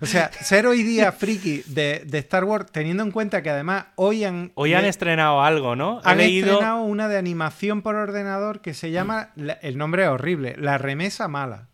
O 0.00 0.06
sea, 0.06 0.30
ser 0.32 0.66
hoy 0.66 0.82
día 0.82 1.10
friki 1.12 1.62
de, 1.66 2.02
de 2.04 2.18
Star 2.18 2.44
Wars, 2.44 2.70
teniendo 2.70 3.02
en 3.02 3.10
cuenta 3.10 3.42
que 3.42 3.50
además 3.50 3.86
hoy 3.96 4.24
han, 4.24 4.52
Hoy 4.56 4.74
han 4.74 4.84
estrenado 4.84 5.42
algo, 5.42 5.74
¿no? 5.76 6.00
Han 6.04 6.18
leído. 6.18 6.52
estrenado 6.52 6.82
una 6.82 7.08
de 7.08 7.16
animación 7.16 7.80
por 7.82 7.94
ordenador 7.94 8.60
que 8.60 8.74
se 8.74 8.90
llama, 8.90 9.30
la- 9.36 9.54
el 9.54 9.78
nombre 9.78 10.02
es 10.04 10.08
horrible, 10.10 10.54
La 10.58 10.76
Remesa 10.78 11.28
Mala. 11.28 11.68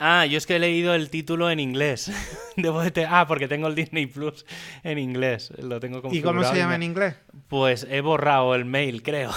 Ah, 0.00 0.26
yo 0.26 0.36
es 0.38 0.46
que 0.46 0.56
he 0.56 0.58
leído 0.58 0.92
el 0.94 1.08
título 1.08 1.50
en 1.50 1.60
inglés. 1.60 2.10
Debo 2.56 2.82
de 2.82 2.90
te- 2.90 3.06
Ah, 3.06 3.26
porque 3.28 3.46
tengo 3.46 3.68
el 3.68 3.76
Disney 3.76 4.06
Plus 4.06 4.44
en 4.82 4.98
inglés. 4.98 5.52
Lo 5.62 5.78
tengo 5.78 5.98
¿Y 5.98 6.00
cómo 6.00 6.10
configurado 6.42 6.52
se 6.52 6.58
llama 6.58 6.74
en 6.74 6.82
inglés? 6.82 7.14
Pues 7.48 7.86
he 7.88 8.00
borrado 8.00 8.54
el 8.56 8.64
mail, 8.64 9.02
creo. 9.04 9.30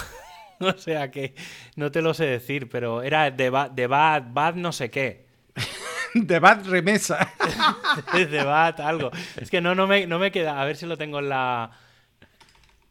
o 0.76 0.78
sea 0.78 1.12
que 1.12 1.36
no 1.76 1.92
te 1.92 2.02
lo 2.02 2.14
sé 2.14 2.26
decir, 2.26 2.70
pero 2.70 3.02
era 3.04 3.30
de 3.32 3.50
Bad, 3.50 3.72
de 3.72 3.88
bad, 3.88 4.24
bad 4.30 4.56
no 4.56 4.72
sé 4.72 4.90
qué. 4.90 5.28
The 6.28 6.40
Bad 6.40 6.66
Remesa. 6.68 7.30
De 8.14 8.44
Bad 8.44 8.80
algo. 8.82 9.12
Es 9.36 9.52
que 9.52 9.62
no, 9.62 9.76
no 9.76 9.86
me, 9.88 10.08
no 10.08 10.18
me 10.18 10.32
queda. 10.32 10.60
A 10.62 10.66
ver 10.66 10.76
si 10.78 10.86
lo 10.86 10.98
tengo 10.98 11.20
en 11.20 11.30
la. 11.30 11.72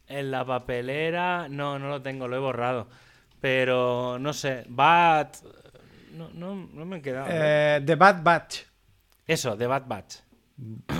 En 0.07 0.31
la 0.31 0.45
papelera. 0.45 1.47
No, 1.49 1.79
no 1.79 1.89
lo 1.89 2.01
tengo, 2.01 2.27
lo 2.27 2.35
he 2.35 2.39
borrado. 2.39 2.87
Pero 3.41 4.17
no 4.19 4.33
sé. 4.33 4.65
Bad. 4.69 5.29
No, 6.11 6.29
no, 6.33 6.55
no 6.55 6.85
me 6.85 6.97
he 6.97 7.01
quedado. 7.01 7.27
Eh, 7.29 7.81
The 7.85 7.95
Bad 7.95 8.23
Batch. 8.23 8.59
Eso, 9.25 9.57
de 9.57 9.67
Bad 9.67 9.83
Batch. 9.87 10.15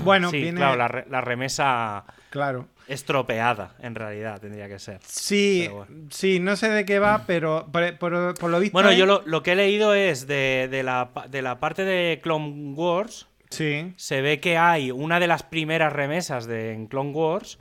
Bueno, 0.03 0.29
sí, 0.29 0.41
viene... 0.41 0.57
claro, 0.59 0.75
la, 0.75 0.87
re- 0.87 1.05
la 1.09 1.21
remesa 1.21 2.05
Claro. 2.29 2.67
Estropeada, 2.87 3.75
en 3.79 3.95
realidad, 3.95 4.39
tendría 4.39 4.67
que 4.67 4.79
ser. 4.79 4.99
Sí, 5.05 5.67
bueno. 5.71 6.07
sí, 6.09 6.39
no 6.39 6.55
sé 6.55 6.69
de 6.69 6.85
qué 6.85 6.99
va, 6.99 7.23
pero 7.27 7.67
por, 7.71 7.97
por- 7.97 8.33
por 8.35 8.49
lo 8.49 8.59
visto... 8.59 8.73
Bueno, 8.73 8.91
yo 8.93 9.05
lo, 9.05 9.21
lo 9.25 9.43
que 9.43 9.51
he 9.51 9.55
leído 9.55 9.93
es 9.93 10.27
de, 10.27 10.67
de 10.71 10.83
la, 10.83 11.11
de 11.29 11.41
la 11.41 11.59
parte 11.59 11.83
de 11.83 12.19
Clone 12.21 12.73
Wars. 12.73 13.27
Sí. 13.49 13.93
Se 13.97 14.21
ve 14.21 14.39
que 14.39 14.57
hay 14.57 14.91
una 14.91 15.19
de 15.19 15.27
las 15.27 15.43
primeras 15.43 15.93
remesas 15.93 16.47
de 16.47 16.73
en 16.73 16.87
Clone 16.87 17.11
Wars. 17.11 17.59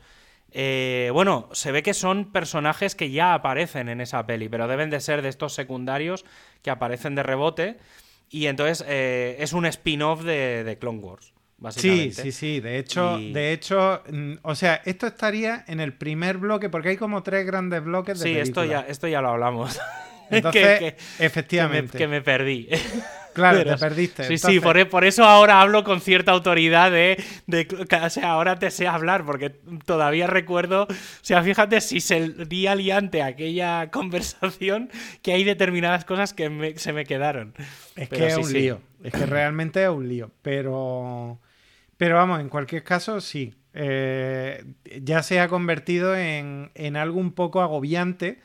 eh, 0.52 1.10
bueno, 1.12 1.48
se 1.52 1.70
ve 1.72 1.82
que 1.82 1.94
son 1.94 2.32
personajes 2.32 2.94
que 2.94 3.10
ya 3.10 3.34
aparecen 3.34 3.88
en 3.88 4.00
esa 4.00 4.26
peli, 4.26 4.48
pero 4.48 4.68
deben 4.68 4.90
de 4.90 5.00
ser 5.00 5.22
de 5.22 5.28
estos 5.28 5.52
secundarios 5.54 6.24
que 6.62 6.70
aparecen 6.70 7.14
de 7.14 7.22
rebote. 7.22 7.76
Y 8.30 8.46
entonces 8.46 8.84
eh, 8.88 9.36
es 9.38 9.52
un 9.52 9.66
spin-off 9.66 10.22
de, 10.24 10.64
de 10.64 10.78
Clone 10.78 10.98
Wars, 10.98 11.32
básicamente. 11.58 12.22
sí, 12.22 12.32
sí. 12.32 12.60
De 12.60 12.78
hecho, 12.78 13.18
Y- 13.18 13.32
de 13.32 13.52
hecho, 13.52 14.02
mm, 14.10 14.32
o 14.42 14.54
sea, 14.54 14.80
esto 14.84 15.06
estaría 15.06 15.64
en 15.68 15.80
el 15.80 15.92
primer 15.92 16.38
bloque, 16.38 16.68
porque 16.68 16.90
hay 16.90 16.96
como 16.96 17.22
tres 17.22 17.46
grandes 17.46 17.82
bloques 17.84 18.18
de 18.20 18.28
Sí, 18.32 18.38
esto 18.38 18.64
ya, 18.64 18.80
esto 18.88 19.08
ya 19.08 19.20
lo 19.20 19.28
hablamos. 19.30 19.78
Entonces, 20.30 20.78
Que- 20.80 20.84
que- 20.84 20.94
que 20.96 21.02
me, 21.20 21.26
efectivamente. 21.26 21.98
que 21.98 22.08
me 22.08 22.22
perdí. 22.22 22.68
Claro, 23.36 23.58
Pero- 23.58 23.74
te 23.74 23.80
perdiste. 23.80 24.24
Sí, 24.24 24.38
sí, 24.38 24.60
por, 24.60 24.88
por 24.88 25.04
eso 25.04 25.22
ahora 25.22 25.60
hablo 25.60 25.84
con 25.84 26.00
cierta 26.00 26.32
autoridad 26.32 26.90
de, 26.90 27.22
de- 27.46 27.68
O 28.02 28.08
sea, 28.08 28.30
ahora 28.30 28.58
te 28.58 28.70
sé 28.70 28.86
hablar, 28.88 29.26
porque 29.26 29.50
todavía 29.84 30.26
recuerdo... 30.26 30.84
O 30.84 30.94
sea, 31.20 31.42
fíjate 31.42 31.82
si 31.82 32.00
se 32.00 32.30
di 32.30 32.66
aliante 32.66 33.20
a 33.20 33.26
aquella 33.26 33.90
conversación 33.92 34.88
que 35.20 35.34
hay 35.34 35.44
determinadas 35.44 36.06
cosas 36.06 36.32
que 36.32 36.48
me- 36.48 36.78
se 36.78 36.94
me 36.94 37.04
quedaron. 37.04 37.52
Es 37.94 38.08
Pero 38.08 38.20
que 38.22 38.26
es 38.28 38.34
sí, 38.36 38.40
un 38.40 38.46
sí. 38.46 38.54
lío. 38.54 38.80
Es 39.04 39.12
que 39.12 39.26
realmente 39.26 39.82
es 39.82 39.90
un 39.90 40.08
lío. 40.08 40.30
Pero, 40.40 41.38
pero 41.96 42.16
vamos, 42.16 42.40
en 42.40 42.48
cualquier 42.48 42.84
caso, 42.84 43.20
sí. 43.20 43.54
Eh, 43.74 44.64
ya 45.02 45.22
se 45.22 45.40
ha 45.40 45.48
convertido 45.48 46.16
en, 46.16 46.70
en 46.74 46.96
algo 46.96 47.20
un 47.20 47.32
poco 47.32 47.60
agobiante. 47.62 48.40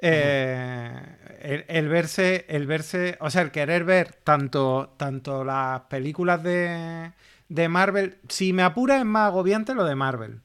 eh, 0.00 1.00
el, 1.42 1.64
el 1.68 1.88
verse, 1.88 2.46
el 2.48 2.66
verse, 2.66 3.16
o 3.20 3.30
sea, 3.30 3.42
el 3.42 3.50
querer 3.52 3.84
ver 3.84 4.14
tanto, 4.24 4.94
tanto 4.98 5.44
las 5.44 5.82
películas 5.82 6.42
de, 6.42 7.12
de 7.48 7.68
Marvel. 7.68 8.18
Si 8.28 8.52
me 8.52 8.62
apura, 8.62 8.98
es 8.98 9.04
más 9.04 9.28
agobiante 9.28 9.74
lo 9.74 9.84
de 9.84 9.94
Marvel. 9.94 10.40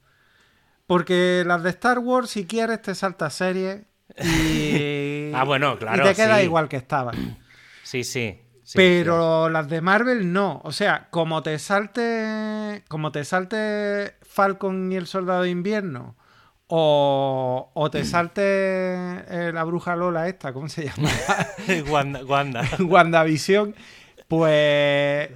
Porque 0.88 1.44
las 1.46 1.64
de 1.64 1.70
Star 1.72 2.00
Wars, 2.00 2.30
si 2.32 2.46
quieres, 2.48 2.82
te 2.82 2.96
saltas 2.96 3.34
series 3.36 3.84
y. 4.18 5.32
Ah, 5.34 5.44
bueno, 5.44 5.78
claro, 5.78 5.98
Y 5.98 6.02
te 6.02 6.16
queda 6.16 6.38
sí. 6.40 6.44
igual 6.44 6.68
que 6.70 6.78
estaba. 6.78 7.20
Sí, 7.84 8.04
sí. 8.04 8.40
Sí, 8.70 8.78
Pero 8.78 9.50
las 9.50 9.68
de 9.68 9.82
Marvel 9.82 10.32
no. 10.32 10.62
O 10.64 10.72
sea, 10.72 11.08
como 11.10 11.42
te 11.42 11.58
salte. 11.58 12.84
Como 12.88 13.12
te 13.12 13.24
salte 13.26 14.14
Falcon 14.22 14.92
y 14.92 14.96
el 14.96 15.08
Soldado 15.08 15.42
de 15.44 15.50
Invierno. 15.50 16.16
O, 16.68 17.72
o 17.74 17.90
te 17.90 18.06
salte 18.06 18.42
eh, 18.44 19.52
la 19.54 19.64
bruja 19.64 19.96
Lola 19.96 20.28
esta, 20.28 20.54
¿cómo 20.54 20.70
se 20.70 20.86
llama? 20.86 21.10
Wanda, 21.90 22.24
Wanda. 22.26 22.62
WandaVision. 22.80 23.74
Pues 24.28 25.30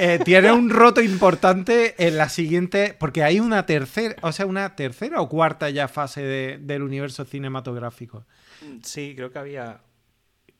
eh, 0.00 0.18
tiene 0.24 0.50
un 0.50 0.68
roto 0.68 1.00
importante 1.00 1.94
en 2.04 2.16
la 2.18 2.28
siguiente. 2.28 2.96
Porque 2.98 3.22
hay 3.22 3.38
una 3.38 3.64
tercera. 3.66 4.16
O 4.22 4.32
sea, 4.32 4.46
una 4.46 4.74
tercera 4.74 5.20
o 5.20 5.28
cuarta 5.28 5.70
ya 5.70 5.86
fase 5.86 6.22
de- 6.22 6.58
del 6.60 6.82
universo 6.82 7.24
cinematográfico. 7.24 8.24
Sí, 8.82 9.14
creo 9.16 9.30
que 9.30 9.38
había... 9.38 9.80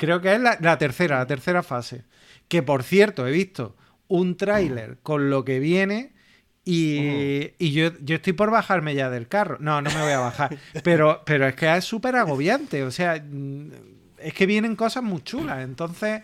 Creo 0.03 0.21
que 0.21 0.35
es 0.35 0.41
la, 0.41 0.59
la 0.61 0.79
tercera, 0.79 1.19
la 1.19 1.27
tercera 1.29 1.62
fase. 1.62 2.03
Que 2.49 2.61
por 2.61 2.83
cierto, 2.83 3.25
he 3.25 3.31
visto 3.31 3.77
un 4.09 4.37
tráiler 4.37 4.99
con 5.05 5.31
lo 5.31 5.45
que 5.45 5.61
viene 5.61 6.12
y, 6.65 7.53
y 7.59 7.71
yo, 7.71 7.93
yo 8.01 8.17
estoy 8.17 8.33
por 8.33 8.51
bajarme 8.51 8.97
ya 8.97 9.11
del 9.11 9.29
carro. 9.29 9.59
No, 9.61 9.81
no 9.81 9.91
me 9.91 10.03
voy 10.03 10.11
a 10.11 10.19
bajar. 10.19 10.59
Pero, 10.83 11.23
pero 11.25 11.47
es 11.47 11.55
que 11.55 11.73
es 11.77 11.85
súper 11.85 12.17
agobiante. 12.17 12.83
O 12.83 12.91
sea, 12.91 13.23
mm, 13.25 13.71
es 14.19 14.35
que 14.35 14.47
vienen 14.47 14.75
cosas 14.75 15.05
muy 15.05 15.23
chulas. 15.23 15.62
Entonces, 15.62 16.23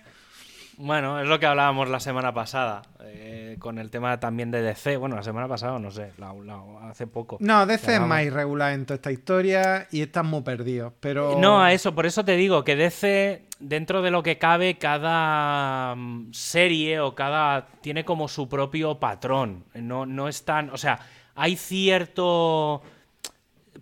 Bueno, 0.81 1.21
es 1.21 1.27
lo 1.27 1.41
que 1.41 1.47
hablábamos 1.47 1.89
la 1.89 1.99
semana 1.99 2.33
pasada, 2.33 2.83
eh, 3.03 3.57
con 3.59 3.79
el 3.79 3.91
tema 3.91 4.21
también 4.21 4.53
de 4.53 4.63
DC. 4.63 4.97
Bueno, 4.97 5.17
la 5.17 5.25
semana 5.25 5.49
pasada, 5.49 5.77
no 5.81 5.91
sé, 5.91 6.13
la- 6.19 6.33
la- 6.33 6.89
hace 6.89 7.09
poco. 7.09 7.37
No, 7.41 7.67
DC 7.67 7.97
es 7.97 8.01
más 8.01 8.23
irregular 8.23 8.73
en 8.73 8.87
toda 8.87 8.95
esta 8.95 9.11
historia 9.11 9.89
y 9.91 10.03
están 10.03 10.27
muy 10.27 10.43
perdidos. 10.43 10.93
Pero. 11.01 11.37
No, 11.41 11.61
a 11.61 11.73
eso, 11.73 11.97
por 11.97 12.07
eso 12.07 12.25
te 12.25 12.37
digo 12.37 12.63
que 12.63 12.77
DC, 12.77 13.45
dentro 13.59 14.03
de 14.03 14.13
lo 14.13 14.23
que 14.23 14.39
cabe, 14.39 14.79
cada 14.79 15.97
mm, 15.97 16.33
serie 16.33 17.01
o 17.01 17.13
cada. 17.17 17.67
tiene 17.81 18.05
como 18.05 18.29
su 18.29 18.49
propio 18.49 19.01
patrón. 19.01 19.65
No, 19.75 20.07
no 20.07 20.29
es 20.29 20.45
tan. 20.45 20.71
O 20.71 20.77
sea, 20.79 21.01
hay 21.35 21.57
cierto. 21.57 22.83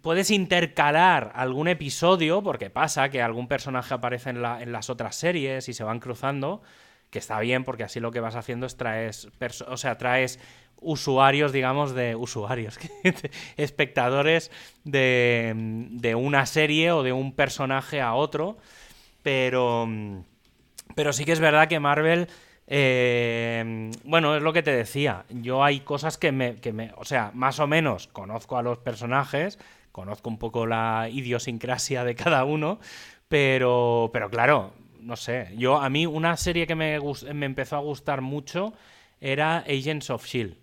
Puedes 0.01 0.31
intercalar 0.31 1.33
algún 1.35 1.69
episodio, 1.69 2.43
porque 2.43 2.71
pasa 2.71 3.09
que 3.11 3.21
algún 3.21 3.49
personaje 3.49 3.93
aparece 3.93 4.31
en, 4.31 4.41
la- 4.41 4.63
en 4.63 4.73
las 4.73 4.89
otras 4.89 5.15
series 5.17 5.69
y 5.69 5.75
se 5.75 5.83
van 5.85 5.99
cruzando, 6.01 6.63
que 7.11 7.19
está 7.19 7.38
bien, 7.40 7.64
porque 7.64 7.85
así 7.85 8.01
lo 8.01 8.11
que 8.11 8.21
vas 8.21 8.35
haciendo 8.35 8.66
es 8.66 8.77
traes, 8.77 9.29
o 9.66 9.77
usuarios, 10.79 11.53
digamos, 11.53 11.95
de 11.95 12.14
usuarios, 12.14 12.79
espectadores 13.57 14.51
de, 14.85 15.53
de 15.57 16.14
una 16.14 16.47
serie 16.47 16.92
o 16.92 17.03
de 17.03 17.12
un 17.12 17.33
personaje 17.35 18.01
a 18.01 18.14
otro, 18.14 18.59
pero, 19.23 19.88
pero 20.95 21.12
sí 21.12 21.25
que 21.25 21.33
es 21.33 21.40
verdad 21.40 21.69
que 21.69 21.81
Marvel, 21.81 22.29
eh, 22.66 23.90
bueno, 24.05 24.37
es 24.37 24.42
lo 24.42 24.53
que 24.53 24.62
te 24.62 24.73
decía, 24.73 25.25
yo 25.31 25.64
hay 25.64 25.81
cosas 25.81 26.19
que 26.19 26.33
me, 26.33 26.57
que 26.57 26.73
me, 26.73 26.92
o 26.97 27.05
sea, 27.05 27.31
más 27.35 27.59
o 27.59 27.66
menos 27.66 28.09
conozco 28.09 28.59
a 28.59 28.62
los 28.62 28.79
personajes, 28.79 29.59
conozco 29.92 30.29
un 30.29 30.38
poco 30.38 30.66
la 30.66 31.09
idiosincrasia 31.11 32.05
de 32.05 32.14
cada 32.14 32.45
uno, 32.45 32.79
pero, 33.29 34.11
pero 34.12 34.31
claro, 34.31 34.73
no 35.07 35.16
sé, 35.16 35.53
yo 35.57 35.77
a 35.81 35.88
mí 35.88 36.05
una 36.05 36.37
serie 36.37 36.66
que 36.66 36.75
me, 36.75 36.99
me 37.33 37.47
empezó 37.47 37.77
a 37.77 37.81
gustar 37.81 38.21
mucho 38.21 38.73
era 39.21 39.59
Agents 39.59 40.11
of 40.11 40.27
Shield, 40.27 40.57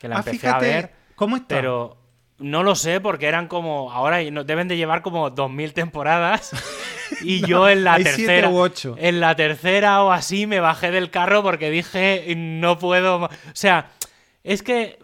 que 0.00 0.08
la 0.08 0.16
Ah, 0.16 0.18
empecé 0.18 0.38
fíjate, 0.38 0.56
a 0.56 0.58
ver, 0.76 0.90
¿Cómo 1.14 1.36
está? 1.36 1.54
pero 1.54 1.96
no 2.38 2.62
lo 2.64 2.74
sé 2.74 3.00
porque 3.00 3.26
eran 3.26 3.46
como 3.46 3.92
ahora 3.92 4.18
deben 4.18 4.66
de 4.66 4.76
llevar 4.76 5.02
como 5.02 5.30
2000 5.30 5.72
temporadas 5.72 6.50
y 7.22 7.46
yo 7.46 7.68
en 7.68 7.84
la 7.84 7.96
tercera 7.98 8.48
u 8.50 8.58
ocho. 8.58 8.96
en 8.98 9.20
la 9.20 9.36
tercera 9.36 10.02
o 10.02 10.10
así 10.10 10.46
me 10.48 10.58
bajé 10.58 10.90
del 10.90 11.10
carro 11.10 11.42
porque 11.44 11.70
dije 11.70 12.34
no 12.36 12.76
puedo, 12.78 13.20
ma-". 13.20 13.26
o 13.26 13.30
sea, 13.54 13.90
es 14.42 14.62
que 14.64 14.98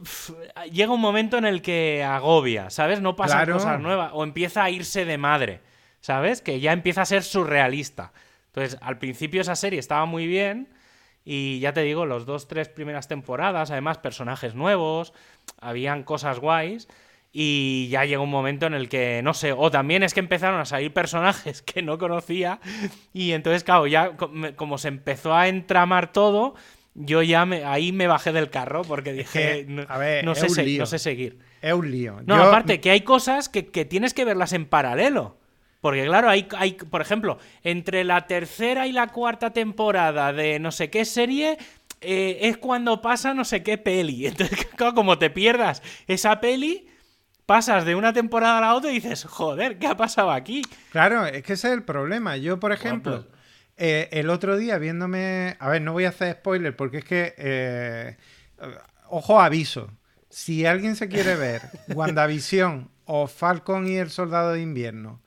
llega 0.73 0.93
un 0.93 1.01
momento 1.01 1.39
en 1.39 1.45
el 1.47 1.63
que 1.63 2.03
agobia, 2.05 2.69
¿sabes? 2.69 3.01
No 3.01 3.15
pasan 3.17 3.39
Claro. 3.39 3.55
cosas 3.55 3.81
nuevas 3.81 4.11
o 4.13 4.25
empieza 4.25 4.65
a 4.65 4.71
irse 4.71 5.05
de 5.05 5.17
madre, 5.17 5.61
¿sabes? 6.01 6.43
Que 6.43 6.59
ya 6.61 6.73
empieza 6.73 7.03
a 7.03 7.07
ser 7.07 7.23
surrealista. 7.23 8.13
Entonces, 8.51 8.79
al 8.83 8.99
principio 8.99 9.41
esa 9.41 9.55
serie 9.57 9.79
estaba 9.79 10.05
muy 10.07 10.27
bien 10.27 10.69
y 11.25 11.61
ya 11.61 11.73
te 11.73 11.83
digo, 11.83 12.07
los 12.07 12.27
dos, 12.27 12.49
tres 12.49 12.69
primeras 12.69 13.07
temporadas, 13.07 13.71
además 13.71 13.99
personajes 13.99 14.55
nuevos, 14.55 15.13
habían 15.61 16.03
cosas 16.03 16.41
guays 16.41 16.89
y 17.33 17.89
ya 17.91 18.05
llegó 18.05 18.25
un 18.25 18.31
momento 18.31 18.67
en 18.67 18.75
el 18.75 18.89
que, 18.89 19.21
no 19.23 19.35
sé, 19.35 19.53
o 19.53 19.71
también 19.71 20.03
es 20.03 20.15
que 20.15 20.21
empezaron 20.21 20.59
a 20.59 20.65
salir 20.65 20.93
personajes 20.93 21.63
que 21.63 21.83
no 21.83 21.99
conocía 21.99 22.59
y 23.13 23.33
entonces, 23.33 23.63
claro, 23.63 23.87
ya 23.87 24.17
como 24.57 24.79
se 24.79 24.89
empezó 24.89 25.35
a 25.35 25.47
entramar 25.47 26.13
todo, 26.13 26.55
yo 26.95 27.23
ya 27.23 27.47
me, 27.47 27.65
ahí 27.65 27.93
me 27.93 28.09
bajé 28.09 28.33
del 28.33 28.51
carro 28.51 28.83
porque 28.83 29.13
dije, 29.13 29.65
que, 29.65 29.73
no, 29.73 29.85
a 29.89 29.99
ver, 29.99 30.25
no 30.25 30.33
es 30.33 30.39
sé, 30.41 30.47
no 30.47 30.53
seguir. 30.99 31.39
Es 31.63 31.73
un 31.73 31.89
lío. 31.91 32.21
No, 32.27 32.37
Yo- 32.37 32.43
aparte 32.45 32.81
que 32.81 32.91
hay 32.91 33.03
cosas 33.03 33.49
que, 33.49 33.67
que 33.69 33.85
tienes 33.85 34.13
que 34.15 34.25
verlas 34.25 34.53
en 34.53 34.67
paralelo. 34.67 35.37
Porque 35.81 36.05
claro, 36.05 36.29
hay, 36.29 36.47
hay, 36.57 36.73
por 36.75 37.01
ejemplo, 37.01 37.39
entre 37.63 38.05
la 38.05 38.27
tercera 38.27 38.87
y 38.87 38.93
la 38.93 39.09
cuarta 39.09 39.51
temporada 39.53 40.33
de 40.33 40.59
no 40.59 40.73
sé 40.73 40.91
qué 40.91 41.05
serie, 41.05 41.57
eh, 42.03 42.39
es 42.43 42.59
cuando 42.59 43.01
pasa 43.01 43.33
no 43.35 43.45
sé 43.45 43.63
qué 43.63 43.79
peli. 43.79 44.27
Entonces, 44.29 44.67
claro, 44.77 44.95
como 44.95 45.19
te 45.19 45.31
pierdas 45.31 45.83
esa 46.07 46.41
peli, 46.41 46.87
pasas 47.47 47.85
de 47.85 47.95
una 47.95 48.13
temporada 48.13 48.59
a 48.59 48.61
la 48.61 48.75
otra 48.75 48.91
y 48.91 48.95
dices, 48.95 49.25
joder, 49.25 49.79
¿qué 49.79 49.87
ha 49.87 49.97
pasado 49.97 50.31
aquí? 50.31 50.63
Claro, 50.91 51.27
es 51.27 51.43
que 51.43 51.55
ese 51.55 51.69
es 51.69 51.75
el 51.75 51.83
problema. 51.83 52.37
Yo, 52.37 52.61
por 52.61 52.73
ejemplo, 52.73 53.23
pues- 53.25 53.41
eh, 53.83 54.09
el 54.13 54.29
otro 54.29 54.59
día 54.59 54.77
viéndome. 54.77 55.57
A 55.59 55.71
ver, 55.71 55.81
no 55.81 55.93
voy 55.95 56.05
a 56.05 56.11
hacer 56.11 56.35
spoiler 56.35 56.77
porque 56.77 56.99
es 56.99 57.05
que. 57.05 57.35
eh, 57.39 58.17
ojo, 59.09 59.41
aviso. 59.41 59.91
Si 60.29 60.67
alguien 60.67 60.95
se 60.95 61.09
quiere 61.09 61.35
ver 61.37 61.63
WandaVision 61.95 62.91
o 63.07 63.27
Falcon 63.27 63.89
y 63.89 63.97
el 63.97 64.11
Soldado 64.11 64.53
de 64.53 64.61
Invierno 64.61 65.23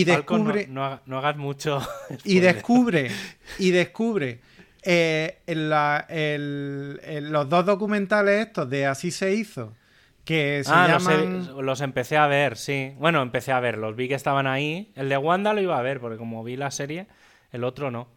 y 0.00 0.04
De 0.04 0.16
descubre. 0.16 0.66
No, 0.68 0.74
no 0.74 0.84
haga- 0.86 1.02
no 1.06 1.18
hagas 1.18 1.36
mucho. 1.36 1.80
y 2.24 2.40
descubre. 2.40 3.10
Y 3.58 3.70
descubre. 3.70 4.40
eh, 4.84 5.38
en 5.46 5.68
la- 5.70 6.06
el- 6.08 7.00
en 7.04 7.30
los 7.32 7.48
dos 7.48 7.64
documentales 7.64 8.46
estos 8.48 8.68
de 8.68 8.86
Así 8.86 9.10
se 9.12 9.32
hizo. 9.34 9.74
Que 10.24 10.62
se 10.64 10.70
Ah, 10.72 10.88
los, 10.88 11.06
he- 11.08 11.10
llaman. 11.10 11.66
los 11.66 11.80
empecé 11.80 12.16
a 12.16 12.26
ver, 12.28 12.56
sí. 12.56 12.92
Bueno, 12.98 13.22
empecé 13.22 13.50
a 13.52 13.60
verlos. 13.60 13.94
Vi 13.96 14.08
que 14.08 14.14
estaban 14.14 14.46
ahí. 14.46 14.92
El 14.96 15.08
de 15.08 15.16
Wanda 15.16 15.52
lo 15.52 15.60
iba 15.60 15.76
a 15.78 15.82
ver, 15.82 16.00
porque 16.00 16.16
como 16.16 16.42
vi 16.44 16.56
la 16.56 16.70
serie, 16.70 17.06
el 17.52 17.64
otro 17.64 17.90
no. 17.90 18.08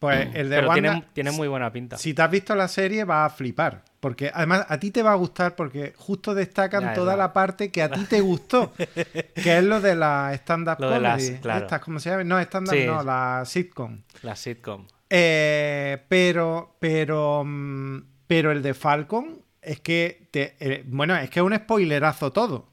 Pues 0.00 0.28
el 0.34 0.50
de 0.50 0.56
Pero 0.56 0.68
Wanda. 0.68 0.90
tiene, 0.92 1.04
tiene 1.14 1.30
muy 1.30 1.48
buena 1.48 1.72
pinta. 1.72 1.96
Si 1.96 2.12
te 2.12 2.22
has 2.22 2.30
visto 2.30 2.54
la 2.54 2.68
serie, 2.68 3.04
vas 3.04 3.32
a 3.32 3.34
flipar. 3.34 3.82
Porque 4.04 4.30
además 4.34 4.66
a 4.68 4.78
ti 4.78 4.90
te 4.90 5.02
va 5.02 5.12
a 5.12 5.14
gustar 5.14 5.56
porque 5.56 5.94
justo 5.96 6.34
destacan 6.34 6.82
Ya, 6.82 6.92
toda 6.92 7.16
la- 7.16 7.32
parte 7.32 7.70
que 7.70 7.82
a 7.82 7.90
ti 7.90 8.04
te 8.04 8.20
gustó. 8.20 8.70
que 9.34 9.56
es 9.58 9.64
lo 9.64 9.80
de 9.80 9.94
la 9.94 10.30
stand-up 10.34 10.76
las- 10.78 11.22
comedy. 11.22 11.38
claro. 11.40 11.64
Estas, 11.64 11.80
¿cómo 11.80 11.98
se 11.98 12.10
llama? 12.10 12.22
No, 12.24 12.38
stand-up 12.38 12.74
Sí. 12.74 12.84
no, 12.84 13.02
la 13.02 13.44
sitcom. 13.46 14.02
La 14.20 14.36
sitcom. 14.36 14.86
Eh, 15.08 16.02
pero, 16.08 16.76
pero, 16.80 17.46
pero 18.26 18.52
el 18.52 18.60
de 18.62 18.74
Falcon 18.74 19.38
es 19.62 19.80
que, 19.80 20.28
te- 20.30 20.54
eh, 20.60 20.82
bueno, 20.86 21.16
es 21.16 21.30
que 21.30 21.40
es 21.40 21.46
un 21.46 21.54
spoilerazo 21.56 22.30
todo. 22.30 22.68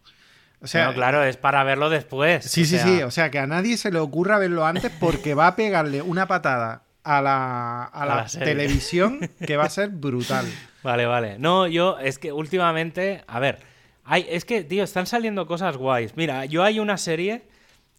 O 0.62 0.68
sea, 0.68 0.88
Bueno, 0.88 0.98
claro, 0.98 1.24
es 1.24 1.38
para 1.38 1.64
verlo 1.64 1.90
después. 1.90 2.44
Sí, 2.44 2.66
sí, 2.66 2.76
sea, 2.78 2.86
sí. 2.86 3.02
O 3.04 3.10
sea, 3.12 3.32
que 3.32 3.40
a 3.40 3.48
nadie 3.48 3.78
se 3.78 3.90
le 3.90 4.00
ocurra 4.00 4.38
verlo 4.38 4.66
antes 4.66 4.92
porque 5.00 5.34
va 5.34 5.48
a 5.48 5.56
pegarle 5.56 6.02
una 6.02 6.28
patada 6.28 6.84
a 7.06 7.22
la, 7.22 7.84
a 7.86 7.88
A 8.02 8.06
la 8.06 8.26
televisión 8.26 9.20
que 9.48 9.56
va 9.56 9.64
a 9.64 9.70
ser 9.70 9.92
brutal. 9.92 10.46
Vale, 10.84 11.06
vale. 11.06 11.38
No, 11.38 11.68
yo, 11.68 12.00
es 12.00 12.18
que 12.18 12.32
últimamente, 12.32 13.24
a 13.28 13.40
ver, 13.40 13.60
hay, 14.04 14.26
es 14.30 14.46
que, 14.46 14.64
tío, 14.64 14.84
están 14.84 15.06
saliendo 15.06 15.46
cosas 15.46 15.78
guays. 15.78 16.16
Mira, 16.18 16.46
yo 16.46 16.64
hay 16.64 16.80
una 16.80 16.98
serie, 16.98 17.44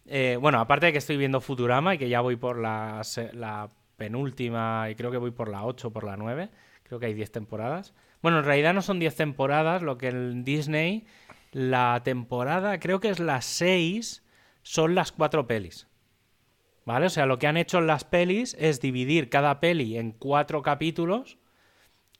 eh, 0.05 0.37
bueno, 0.39 0.59
aparte 0.59 0.87
de 0.87 0.91
que 0.91 0.97
estoy 0.97 1.17
viendo 1.17 1.39
Futurama 1.39 1.95
y 1.95 1.97
que 1.97 2.09
ya 2.09 2.21
voy 2.21 2.35
por 2.35 2.57
la, 2.57 3.01
la 3.33 3.69
penúltima 3.95 4.87
y 4.89 4.95
creo 4.95 5.11
que 5.11 5.17
voy 5.17 5.31
por 5.31 5.49
la 5.49 5.65
8, 5.65 5.91
por 5.91 6.03
la 6.03 6.17
9, 6.17 6.49
creo 6.83 6.99
que 6.99 7.05
hay 7.05 7.13
10 7.13 7.31
temporadas. 7.31 7.93
Bueno, 8.21 8.39
en 8.39 8.45
realidad 8.45 8.73
no 8.73 8.81
son 8.81 8.99
10 8.99 9.15
temporadas, 9.15 9.81
lo 9.81 9.97
que 9.97 10.09
en 10.09 10.43
Disney, 10.43 11.05
la 11.51 12.01
temporada, 12.03 12.79
creo 12.79 12.99
que 12.99 13.09
es 13.09 13.19
la 13.19 13.41
6, 13.41 14.23
son 14.61 14.95
las 14.95 15.11
cuatro 15.11 15.47
pelis. 15.47 15.87
¿Vale? 16.85 17.05
O 17.05 17.09
sea, 17.09 17.25
lo 17.25 17.39
que 17.39 17.47
han 17.47 17.55
hecho 17.55 17.77
en 17.77 17.87
las 17.87 18.03
pelis 18.03 18.57
es 18.59 18.81
dividir 18.81 19.29
cada 19.29 19.61
peli 19.61 19.97
en 19.97 20.11
cuatro 20.11 20.61
capítulos 20.61 21.37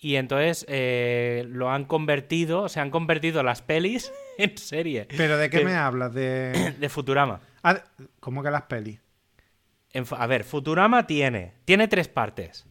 y 0.04 0.18
entonces 0.18 0.66
eh, 0.70 1.46
lo 1.48 1.72
han 1.72 1.86
convertido, 1.86 2.63
o 2.63 2.70
sea, 2.70 2.84
han 2.84 2.92
convertido 2.92 3.42
las 3.42 3.62
pelis 3.62 4.12
en 4.38 4.58
serie 4.58 5.08
¿Pero 5.16 5.38
de 5.38 5.50
qué 5.50 5.60
Que- 5.60 5.66
me 5.66 5.76
hablas? 5.76 6.13
De... 6.13 6.76
de 6.80 6.89
Futurama. 6.89 7.39
Ah, 7.63 7.82
¿Cómo 8.20 8.44
que 8.44 8.52
las 8.52 8.63
pelis? 8.63 9.00
En 9.92 10.06
a 10.18 10.28
ver, 10.28 10.44
Futurama 10.44 11.08
tiene, 11.08 11.54
tiene 11.66 11.88
tres 11.88 12.08
partes. 12.08 12.66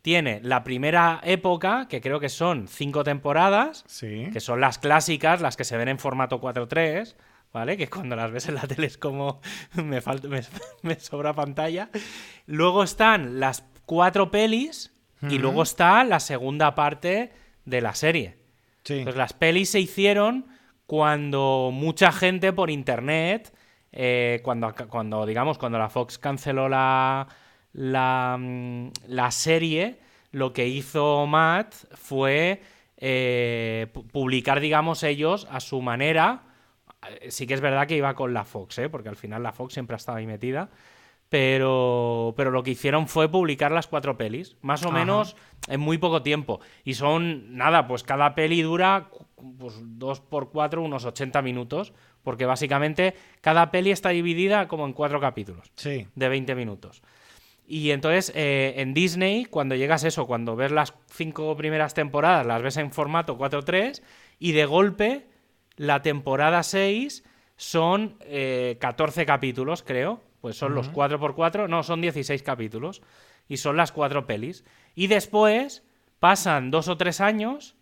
Tiene 0.00 0.40
la 0.42 0.64
primera 0.64 1.20
época, 1.22 1.86
que 1.88 2.00
creo 2.00 2.18
que 2.18 2.28
son 2.28 2.66
cinco 2.66 3.04
temporadas, 3.04 3.84
Sí. 3.86 4.28
que 4.32 4.40
son 4.40 4.60
las 4.60 4.78
clásicas, 4.78 5.40
las 5.40 5.56
que 5.56 5.62
se 5.64 5.76
ven 5.76 5.86
en 5.88 5.98
formato 6.00 6.40
4.3, 6.40 7.14
¿vale? 7.52 7.76
Que 7.76 7.88
cuando 7.88 8.16
las 8.16 8.32
ves 8.32 8.48
en 8.48 8.56
la 8.56 8.62
tele 8.66 8.88
es 8.88 8.98
como 8.98 9.40
me, 9.74 10.00
falta, 10.00 10.26
me, 10.26 10.40
me 10.82 10.98
sobra 10.98 11.34
pantalla. 11.34 11.88
Luego 12.46 12.82
están 12.82 13.38
las 13.38 13.64
cuatro 13.86 14.30
pelis 14.32 14.91
y 15.28 15.38
luego 15.38 15.62
está 15.62 16.02
la 16.04 16.18
segunda 16.20 16.74
parte 16.74 17.32
de 17.64 17.80
la 17.80 17.94
serie. 17.94 18.38
Sí. 18.84 19.00
Pues 19.04 19.14
las 19.16 19.32
pelis 19.32 19.70
se 19.70 19.80
hicieron 19.80 20.46
cuando 20.86 21.70
mucha 21.72 22.12
gente 22.12 22.52
por 22.52 22.70
internet, 22.70 23.52
eh, 23.92 24.40
cuando, 24.42 24.74
cuando, 24.88 25.24
digamos, 25.26 25.58
cuando 25.58 25.78
la 25.78 25.88
Fox 25.88 26.18
canceló 26.18 26.68
la, 26.68 27.26
la, 27.72 28.36
mm, 28.38 28.88
la 29.06 29.30
serie, 29.30 30.00
lo 30.32 30.52
que 30.52 30.66
hizo 30.68 31.26
Matt 31.26 31.74
fue 31.94 32.60
eh, 32.96 33.86
pu- 33.92 34.06
publicar, 34.10 34.60
digamos, 34.60 35.02
ellos 35.02 35.46
a 35.50 35.60
su 35.60 35.80
manera. 35.82 36.42
Eh, 37.20 37.30
Sí 37.30 37.46
que 37.46 37.54
es 37.54 37.60
verdad 37.60 37.86
que 37.86 37.96
iba 37.96 38.14
con 38.14 38.32
la 38.34 38.44
Fox, 38.44 38.78
¿eh? 38.78 38.88
porque 38.88 39.08
al 39.08 39.16
final 39.16 39.42
la 39.42 39.52
Fox 39.52 39.74
siempre 39.74 39.94
ha 39.94 39.98
estado 39.98 40.18
ahí 40.18 40.26
metida. 40.26 40.68
Pero, 41.32 42.34
pero 42.36 42.50
lo 42.50 42.62
que 42.62 42.72
hicieron 42.72 43.08
fue 43.08 43.26
publicar 43.26 43.72
las 43.72 43.86
cuatro 43.86 44.18
pelis, 44.18 44.58
más 44.60 44.84
o 44.84 44.90
Ajá. 44.90 44.98
menos 44.98 45.34
en 45.66 45.80
muy 45.80 45.96
poco 45.96 46.22
tiempo. 46.22 46.60
Y 46.84 46.92
son, 46.92 47.56
nada, 47.56 47.88
pues 47.88 48.02
cada 48.02 48.34
peli 48.34 48.60
dura 48.60 49.08
pues, 49.58 49.76
dos 49.80 50.20
por 50.20 50.50
cuatro, 50.50 50.82
unos 50.82 51.06
80 51.06 51.40
minutos, 51.40 51.94
porque 52.22 52.44
básicamente 52.44 53.14
cada 53.40 53.70
peli 53.70 53.90
está 53.92 54.10
dividida 54.10 54.68
como 54.68 54.84
en 54.84 54.92
cuatro 54.92 55.20
capítulos 55.20 55.72
Sí. 55.74 56.06
de 56.14 56.28
20 56.28 56.54
minutos. 56.54 57.02
Y 57.66 57.92
entonces 57.92 58.30
eh, 58.34 58.74
en 58.76 58.92
Disney, 58.92 59.46
cuando 59.46 59.74
llegas 59.74 60.04
eso, 60.04 60.26
cuando 60.26 60.54
ves 60.54 60.70
las 60.70 60.92
cinco 61.06 61.56
primeras 61.56 61.94
temporadas, 61.94 62.44
las 62.44 62.60
ves 62.60 62.76
en 62.76 62.92
formato 62.92 63.38
4.3 63.38 64.02
y 64.38 64.52
de 64.52 64.66
golpe 64.66 65.26
la 65.76 66.02
temporada 66.02 66.62
6 66.62 67.24
son 67.56 68.18
14 68.78 69.24
capítulos, 69.24 69.82
creo. 69.82 70.20
Pues 70.42 70.56
son 70.56 70.74
los 70.74 70.92
4x4, 70.92 71.68
no, 71.68 71.84
son 71.84 72.00
16 72.00 72.42
capítulos. 72.42 73.00
Y 73.48 73.58
son 73.58 73.76
las 73.76 73.92
cuatro 73.92 74.26
pelis. 74.26 74.64
Y 74.96 75.06
después 75.06 75.84
pasan 76.18 76.72
dos 76.72 76.88
o 76.88 76.96
tres 76.96 77.20
años 77.20 77.76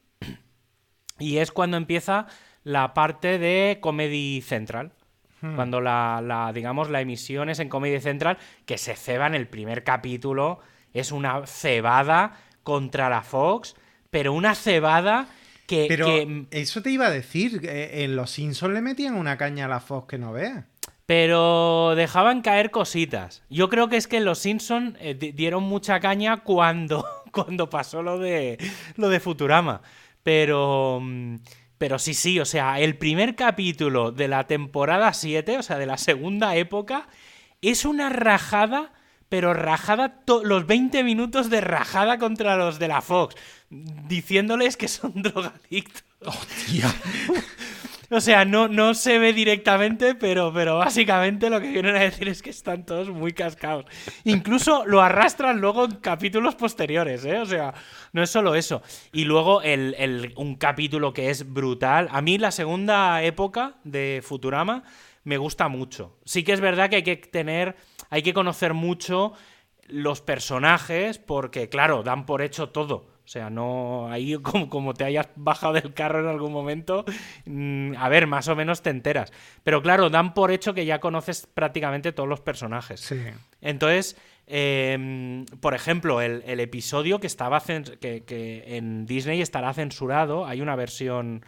y 1.19 1.39
es 1.39 1.53
cuando 1.53 1.79
empieza 1.79 2.27
la 2.63 2.93
parte 2.93 3.39
de 3.39 3.79
Comedy 3.81 4.43
Central. 4.43 4.93
Hmm. 5.41 5.55
Cuando 5.55 5.81
la, 5.81 6.51
digamos, 6.55 6.91
la 6.91 7.01
emisión 7.01 7.49
es 7.49 7.61
en 7.61 7.71
Comedy 7.71 7.99
Central, 7.99 8.37
que 8.67 8.77
se 8.77 8.95
ceba 8.95 9.27
en 9.27 9.35
el 9.35 9.49
primer 9.49 9.83
capítulo. 9.83 10.61
Es 10.93 11.13
una 11.13 11.47
cebada 11.47 12.37
contra 12.63 13.09
la 13.09 13.23
Fox, 13.23 13.75
pero 14.11 14.35
una 14.35 14.55
cebada 14.55 15.29
que... 15.67 15.87
Pero 15.89 16.09
eso 16.51 16.83
te 16.83 16.91
iba 16.91 17.07
a 17.07 17.11
decir, 17.11 17.61
en 17.65 18.17
Los 18.17 18.33
Simpsons 18.33 18.75
le 18.75 18.83
metían 18.83 19.15
una 19.15 19.39
caña 19.39 19.65
a 19.65 19.69
la 19.69 19.81
Fox 19.81 20.09
que 20.09 20.19
no 20.19 20.33
veas. 20.33 20.67
Pero 21.11 21.95
dejaban 21.97 22.41
caer 22.41 22.71
cositas. 22.71 23.43
Yo 23.51 23.69
creo 23.69 23.89
que 23.89 23.97
es 23.97 24.07
que 24.07 24.21
los 24.21 24.39
Simpsons 24.39 24.97
eh, 25.01 25.15
dieron 25.35 25.65
mucha 25.65 25.99
caña 25.99 26.45
cuando, 26.45 27.05
cuando 27.33 27.69
pasó 27.69 28.01
lo 28.01 28.21
de, 28.21 28.59
lo 28.95 29.09
de 29.09 29.19
Futurama. 29.19 29.83
Pero, 30.23 31.01
mm, 31.03 31.39
pero 31.79 31.99
sí, 31.99 32.15
sí, 32.15 32.39
o 32.39 32.45
sea, 32.45 32.79
el 32.79 32.97
primer 32.97 33.35
capítulo 33.35 34.13
de 34.13 34.29
la 34.29 34.47
temporada 34.47 35.13
7, 35.13 35.59
o 35.59 35.65
sea, 35.65 35.79
de 35.79 35.87
la 35.87 35.99
segunda 35.99 36.55
época, 36.55 37.09
es 37.61 37.85
una 37.85 38.09
rajada, 38.09 38.93
pero 39.29 39.53
rajada 39.53 40.23
los 40.45 40.65
20 40.69 41.03
minutos 41.03 41.51
de 41.51 41.61
rajada 41.61 42.21
contra 42.21 42.55
los 42.55 42.79
de 42.79 42.87
la 42.87 43.01
Fox, 43.01 43.35
diciéndoles 43.69 44.77
que 44.77 44.87
son 44.87 45.11
drogadictos. 45.17 46.05
¡Hostia! 46.25 46.95
O 48.13 48.21
sea, 48.21 48.45
no, 48.45 48.67
no 48.67 48.95
se 48.95 49.21
ve 49.21 49.33
directamente, 49.33 50.17
pero, 50.17 50.53
pero 50.53 50.79
básicamente 50.79 51.49
lo 51.49 51.61
que 51.61 51.71
vienen 51.71 51.95
a 51.95 52.01
decir 52.01 52.29
es 52.29 52.43
que 52.43 52.51
están 52.51 52.85
todos 52.85 53.09
muy 53.09 53.33
cascados. 53.33 53.85
Incluso 54.25 54.85
lo 54.85 55.01
arrastran 55.01 55.61
luego 55.61 55.85
en 55.85 55.93
capítulos 55.93 56.57
posteriores, 56.57 57.25
¿eh? 57.25 57.39
O 57.39 57.47
sea, 57.47 57.73
no 58.13 58.23
es 58.25 58.31
solo 58.31 58.57
eso. 58.57 58.83
Y 59.13 59.25
luego 59.27 59.63
el, 59.63 60.35
un 60.37 60.57
capítulo 60.57 61.13
que 61.13 61.31
es 61.31 61.53
brutal. 61.53 62.09
A 62.11 62.21
mí 62.21 62.37
la 62.37 62.51
segunda 62.51 63.23
época 63.23 63.77
de 63.85 64.23
Futurama 64.25 64.83
me 65.23 65.39
gusta 65.39 65.69
mucho. 65.69 66.19
Sí 66.25 66.43
que 66.43 66.53
es 66.53 66.61
verdad 66.61 66.91
que 66.91 66.97
hay 66.97 67.03
que 67.05 67.17
tener, 67.17 67.77
hay 68.09 68.23
que 68.23 68.35
conocer 68.35 68.75
mucho 68.75 69.35
los 69.87 70.21
personajes 70.21 71.19
porque, 71.19 71.69
claro, 71.69 72.03
dan 72.03 72.27
por 72.27 72.43
hecho 72.43 72.71
todo. 72.71 73.10
O 73.31 73.33
sea, 73.33 73.49
no. 73.49 74.09
Ahí, 74.11 74.37
como, 74.43 74.69
como 74.69 74.93
te 74.93 75.05
hayas 75.05 75.29
bajado 75.37 75.75
del 75.75 75.95
carro 75.95 76.19
en 76.19 76.27
algún 76.27 76.53
momento, 76.53 77.05
mm, 77.47 77.93
a 77.97 78.09
ver, 78.09 78.27
más 78.27 78.49
o 78.49 78.57
menos 78.57 78.83
te 78.83 78.91
enteras. 78.91 79.33
Pero 79.63 79.83
claro, 79.83 80.11
dan 80.11 80.35
por 80.35 80.51
hecho 80.51 80.75
que 80.75 80.85
ya 80.85 80.99
conoces 80.99 81.47
prácticamente 81.47 82.11
todos 82.11 82.29
los 82.29 82.41
personajes. 82.41 82.99
Sí. 82.99 83.23
Entonces, 83.61 84.17
em, 84.49 85.47
por 85.61 85.75
ejemplo, 85.75 86.21
el, 86.21 86.59
episodio 86.59 87.21
que 87.21 87.29
estaba 87.29 87.61
que, 87.61 88.65
en 88.67 89.07
Disney 89.07 89.41
estará 89.41 89.73
censurado, 89.75 90.45
hay 90.45 90.61
una 90.61 90.75
versión. 90.75 91.45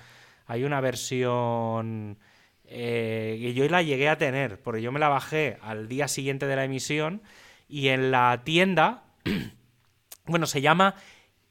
Hay 0.47 0.63
una 0.63 0.81
versión. 0.81 2.17
Eh, 2.65 3.39
que 3.41 3.55
yo 3.55 3.67
la 3.69 3.83
llegué 3.83 4.09
a 4.09 4.19
tener, 4.19 4.61
porque 4.63 4.83
yo 4.83 4.93
me 4.93 5.01
la 5.01 5.09
bajé 5.09 5.59
al 5.63 5.89
día 5.89 6.07
siguiente 6.07 6.47
de 6.47 6.55
la 6.55 6.63
emisión. 6.63 7.23
Y 7.69 7.89
en 7.89 8.13
la 8.13 8.43
tienda. 8.45 9.03
bueno, 10.27 10.47
se 10.47 10.61
llama 10.61 10.95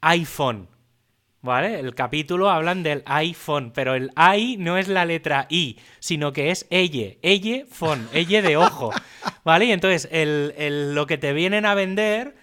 iPhone. 0.02 0.68
¿Vale? 1.44 1.80
El 1.80 1.96
capítulo 1.96 2.50
hablan 2.50 2.84
del 2.84 3.02
iPhone, 3.04 3.72
pero 3.74 3.96
el 3.96 4.12
I 4.16 4.58
no 4.58 4.78
es 4.78 4.86
la 4.86 5.04
letra 5.04 5.48
I, 5.50 5.76
sino 5.98 6.32
que 6.32 6.52
es 6.52 6.68
elle, 6.70 7.18
elle 7.20 7.66
phone, 7.68 8.06
elle 8.12 8.42
de 8.42 8.56
ojo. 8.56 8.92
¿Vale? 9.44 9.64
Y 9.64 9.72
entonces 9.72 10.08
el, 10.12 10.94
lo 10.94 11.08
que 11.08 11.18
te 11.18 11.32
vienen 11.32 11.66
a 11.66 11.74
vender 11.74 12.36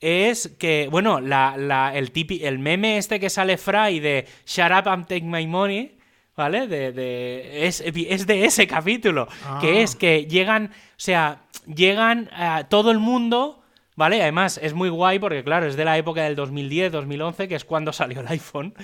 es 0.00 0.56
que, 0.58 0.88
bueno, 0.90 1.20
la, 1.20 1.92
el, 1.94 2.12
el 2.14 2.58
meme 2.58 2.96
este 2.96 3.20
que 3.20 3.28
sale 3.28 3.58
Fry 3.58 4.00
de 4.00 4.26
Shut 4.46 4.72
up 4.72 4.88
and 4.88 5.06
take 5.06 5.26
my 5.26 5.46
money, 5.46 5.98
¿vale? 6.34 6.66
De, 6.66 7.66
es, 7.66 7.82
de 8.26 8.44
ese 8.44 8.66
capítulo, 8.66 9.28
que 9.60 9.82
es 9.82 9.94
ah. 9.94 9.98
que 9.98 10.26
llegan, 10.26 10.66
o 10.66 10.94
sea, 10.96 11.42
llegan 11.66 12.30
a 12.32 12.64
todo 12.68 12.90
el 12.90 12.98
mundo 12.98 13.62
¿Vale? 13.96 14.20
Además, 14.20 14.60
es 14.62 14.74
muy 14.74 14.90
guay 14.90 15.18
porque, 15.18 15.42
claro, 15.42 15.66
es 15.66 15.74
de 15.74 15.86
la 15.86 15.96
época 15.96 16.22
del 16.22 16.36
2010, 16.36 16.92
2011, 16.92 17.48
que 17.48 17.54
es 17.54 17.64
cuando 17.64 17.92
salió 17.94 18.20
el 18.20 18.28
iPhone. 18.28 18.74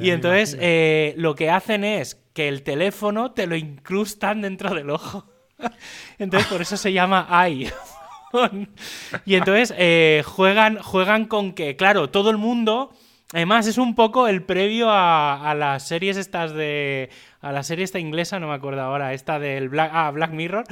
y 0.00 0.10
entonces 0.10 0.56
eh, 0.60 1.14
lo 1.18 1.34
que 1.34 1.50
hacen 1.50 1.84
es 1.84 2.22
que 2.32 2.48
el 2.48 2.62
teléfono 2.62 3.32
te 3.32 3.46
lo 3.46 3.56
incrustan 3.56 4.40
dentro 4.40 4.72
del 4.74 4.90
ojo. 4.90 5.26
entonces, 6.18 6.48
por 6.48 6.62
eso 6.62 6.76
se 6.76 6.92
llama 6.92 7.26
iPhone. 7.28 7.72
y 9.26 9.34
entonces 9.34 9.74
eh, 9.76 10.22
juegan, 10.24 10.78
juegan 10.78 11.26
con 11.26 11.52
que, 11.52 11.76
claro, 11.76 12.10
todo 12.10 12.30
el 12.30 12.38
mundo. 12.38 12.92
Además, 13.34 13.66
es 13.66 13.78
un 13.78 13.94
poco 13.94 14.28
el 14.28 14.42
previo 14.42 14.90
a, 14.90 15.50
a, 15.50 15.54
las 15.54 15.88
series 15.88 16.18
estas 16.18 16.52
de. 16.52 17.08
A 17.40 17.50
la 17.50 17.62
serie 17.62 17.84
esta 17.84 17.98
inglesa, 17.98 18.38
no 18.38 18.48
me 18.48 18.54
acuerdo 18.54 18.82
ahora, 18.82 19.14
esta 19.14 19.38
del 19.38 19.70
Black, 19.70 19.90
ah, 19.92 20.10
Black 20.10 20.32
Mirror, 20.32 20.64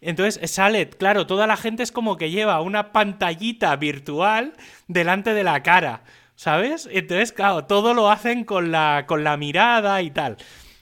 entonces 0.00 0.50
sale, 0.50 0.88
claro, 0.88 1.26
toda 1.26 1.46
la 1.46 1.56
gente 1.56 1.82
es 1.82 1.90
como 1.90 2.16
que 2.16 2.30
lleva 2.30 2.60
una 2.60 2.92
pantallita 2.92 3.74
virtual 3.76 4.54
delante 4.86 5.34
de 5.34 5.42
la 5.44 5.62
cara, 5.62 6.02
¿sabes? 6.36 6.88
Entonces, 6.92 7.32
claro, 7.32 7.64
todo 7.64 7.94
lo 7.94 8.10
hacen 8.10 8.44
con 8.44 8.70
la, 8.70 9.04
con 9.06 9.24
la 9.24 9.36
mirada 9.36 10.00
y 10.02 10.10
tal. 10.10 10.36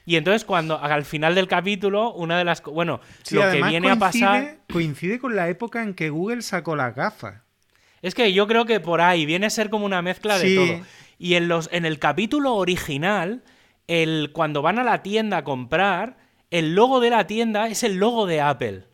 Y 0.05 0.15
entonces 0.15 0.45
cuando 0.45 0.81
al 0.81 1.03
final 1.03 1.35
del 1.35 1.47
capítulo, 1.47 2.13
una 2.13 2.37
de 2.37 2.45
las... 2.45 2.61
Bueno, 2.61 3.01
lo 3.31 3.51
que 3.51 3.61
viene 3.63 3.89
a 3.89 3.97
pasar... 3.97 4.59
Coincide 4.71 5.19
con 5.19 5.35
la 5.35 5.49
época 5.49 5.81
en 5.81 5.95
que 5.95 6.09
Google 6.09 6.43
sacó 6.43 6.75
las 6.75 6.95
gafas. 6.95 7.41
Es 8.01 8.13
que 8.13 8.31
yo 8.31 8.47
creo 8.47 8.65
que 8.65 8.79
por 8.79 9.01
ahí 9.01 9.25
viene 9.25 9.47
a 9.47 9.49
ser 9.49 9.69
como 9.69 9.85
una 9.85 10.01
mezcla 10.01 10.37
de 10.37 10.55
todo. 10.55 10.85
Y 11.17 11.33
en, 11.33 11.47
los, 11.47 11.67
en 11.73 11.85
el 11.85 11.97
capítulo 11.97 12.53
original, 12.53 13.43
el, 13.87 14.29
cuando 14.31 14.61
van 14.61 14.77
a 14.77 14.83
la 14.83 15.01
tienda 15.01 15.37
a 15.37 15.43
comprar, 15.43 16.17
el 16.51 16.75
logo 16.75 16.99
de 16.99 17.09
la 17.09 17.27
tienda 17.27 17.67
es 17.67 17.83
el 17.83 17.95
logo 17.95 18.27
de 18.27 18.39
Apple 18.39 18.86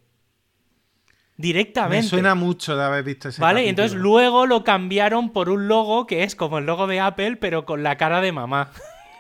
directamente. 1.44 1.98
Me 1.98 2.10
suena 2.10 2.36
mucho 2.36 2.78
de 2.78 2.86
haber 2.86 3.04
visto 3.04 3.28
ese 3.28 3.42
Vale, 3.42 3.66
y 3.66 3.68
entonces 3.68 3.98
luego 3.98 4.46
lo 4.46 4.64
cambiaron 4.64 5.34
por 5.34 5.50
un 5.50 5.68
logo 5.68 6.08
que 6.08 6.24
es 6.24 6.36
como 6.36 6.58
el 6.58 6.66
logo 6.66 6.88
de 6.88 7.02
Apple, 7.02 7.36
pero 7.36 7.66
con 7.66 7.84
la 7.84 7.98
cara 7.98 8.22
de 8.22 8.32
mamá. 8.32 8.72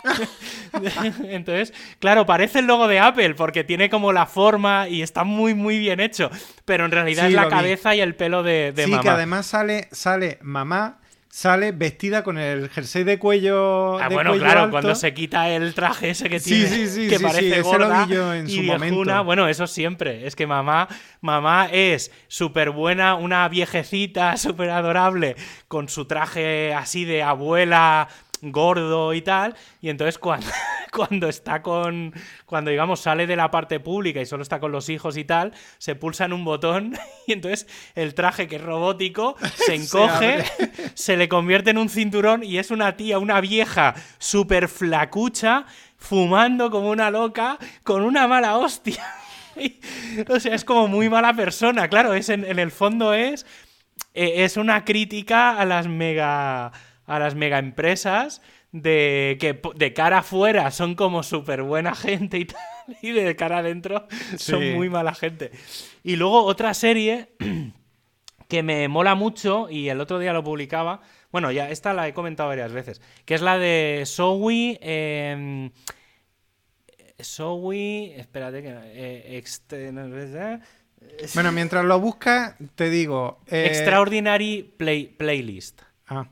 Entonces, 1.23 1.73
claro, 1.99 2.25
parece 2.25 2.59
el 2.59 2.65
logo 2.65 2.87
de 2.87 2.99
Apple 2.99 3.35
porque 3.35 3.63
tiene 3.63 3.89
como 3.89 4.11
la 4.11 4.25
forma 4.25 4.87
y 4.89 5.01
está 5.01 5.23
muy, 5.23 5.53
muy 5.53 5.79
bien 5.79 5.99
hecho. 5.99 6.29
Pero 6.65 6.85
en 6.85 6.91
realidad 6.91 7.27
es 7.27 7.33
la 7.33 7.47
cabeza 7.47 7.93
y 7.95 8.01
el 8.01 8.15
pelo 8.15 8.43
de, 8.43 8.71
de 8.73 8.85
sí, 8.85 8.99
que 8.99 9.09
además 9.09 9.45
sale, 9.45 9.87
sale 9.91 10.39
mamá 10.41 10.99
sale 11.33 11.71
vestida 11.71 12.23
con 12.23 12.37
el 12.37 12.69
jersey 12.69 13.03
de 13.03 13.17
cuello. 13.17 13.97
Ah, 13.97 14.07
bueno, 14.07 14.37
claro, 14.37 14.69
cuando 14.69 14.93
se 14.93 15.15
quita 15.15 15.49
el 15.49 15.73
traje 15.73 16.11
ese 16.11 16.29
que 16.29 16.39
tiene, 16.39 16.67
sí, 16.67 16.87
sí, 16.87 16.87
sí, 16.87 17.07
que 17.09 17.19
parece 17.19 17.59
gorda 17.63 18.05
en 18.37 18.47
su 18.47 18.61
momento. 18.61 19.23
Bueno, 19.23 19.47
eso 19.47 19.65
siempre. 19.65 20.27
Es 20.27 20.35
que 20.35 20.45
mamá, 20.45 20.87
mamá 21.21 21.69
es 21.71 22.11
súper 22.27 22.69
buena, 22.69 23.15
una 23.15 23.49
viejecita 23.49 24.37
súper 24.37 24.69
adorable, 24.69 25.35
con 25.67 25.89
su 25.89 26.05
traje 26.05 26.71
así 26.71 27.03
de 27.03 27.23
abuela 27.23 28.09
gordo 28.51 29.13
y 29.13 29.21
tal, 29.21 29.55
y 29.81 29.89
entonces 29.89 30.17
cuando, 30.17 30.47
cuando 30.91 31.27
está 31.27 31.61
con, 31.61 32.13
cuando 32.45 32.71
digamos 32.71 32.99
sale 32.99 33.27
de 33.27 33.35
la 33.35 33.51
parte 33.51 33.79
pública 33.79 34.21
y 34.21 34.25
solo 34.25 34.43
está 34.43 34.59
con 34.59 34.71
los 34.71 34.89
hijos 34.89 35.17
y 35.17 35.23
tal, 35.23 35.53
se 35.77 35.95
pulsa 35.95 36.25
en 36.25 36.33
un 36.33 36.45
botón 36.45 36.93
y 37.27 37.33
entonces 37.33 37.67
el 37.95 38.13
traje 38.13 38.47
que 38.47 38.57
es 38.57 38.61
robótico 38.61 39.35
se 39.55 39.75
encoge, 39.75 40.43
se, 40.93 41.17
le 41.17 41.27
convierte 41.29 41.71
en 41.71 41.77
un 41.77 41.89
cinturón 41.89 42.43
y 42.43 42.57
es 42.57 42.71
una 42.71 42.95
tía, 42.95 43.19
una 43.19 43.41
vieja 43.41 43.95
súper 44.19 44.67
flacucha, 44.67 45.65
fumando 45.97 46.69
como 46.69 46.89
una 46.89 47.09
loca, 47.09 47.57
con 47.83 48.03
una 48.03 48.27
mala 48.27 48.57
hostia. 48.57 49.03
o 50.29 50.39
sea, 50.39 50.55
es 50.55 50.65
como 50.65 50.87
muy 50.87 51.09
mala 51.09 51.33
persona, 51.33 51.87
claro, 51.87 52.13
es 52.13 52.29
en, 52.29 52.43
el 52.59 52.71
fondo 52.71 53.13
es, 53.13 53.45
eh, 54.13 54.43
es 54.43 54.57
una 54.57 54.83
crítica 54.83 55.57
a 55.57 55.65
las 55.65 55.87
mega 55.87 56.71
a 57.05 57.19
las 57.19 57.35
mega 57.35 57.59
empresas 57.59 58.41
de 58.71 59.37
que 59.39 59.61
de 59.75 59.93
cara 59.93 60.19
afuera 60.19 60.71
son 60.71 60.95
como 60.95 61.21
súper 61.23 61.61
buena 61.63 61.93
gente 61.95 62.39
y 62.39 62.45
tal, 62.45 62.61
y 63.01 63.11
de 63.11 63.35
cara 63.35 63.59
adentro 63.59 64.07
son 64.37 64.73
muy 64.73 64.89
mala 64.89 65.13
gente. 65.13 65.51
Y 66.03 66.15
luego 66.15 66.43
otra 66.43 66.73
serie 66.73 67.29
que 68.47 68.63
me 68.63 68.87
mola 68.87 69.15
mucho, 69.15 69.69
y 69.69 69.89
el 69.89 69.99
otro 70.01 70.19
día 70.19 70.33
lo 70.33 70.43
publicaba, 70.43 71.01
bueno, 71.31 71.51
ya 71.51 71.69
esta 71.69 71.93
la 71.93 72.07
he 72.07 72.13
comentado 72.13 72.49
varias 72.49 72.71
veces, 72.71 73.01
que 73.25 73.33
es 73.35 73.41
la 73.41 73.57
de 73.57 74.03
Sowi. 74.05 74.77
Eh, 74.81 75.71
Sowi. 77.19 78.13
Espérate 78.17 78.61
que. 78.61 78.69
Eh, 78.69 79.43
Bueno, 81.33 81.51
mientras 81.51 81.85
lo 81.85 81.99
buscas, 81.99 82.55
te 82.75 82.89
digo. 82.89 83.39
eh, 83.47 83.65
Extraordinary 83.67 84.73
Play 84.77 85.07
Playlist. 85.07 85.81
ah, 86.07 86.27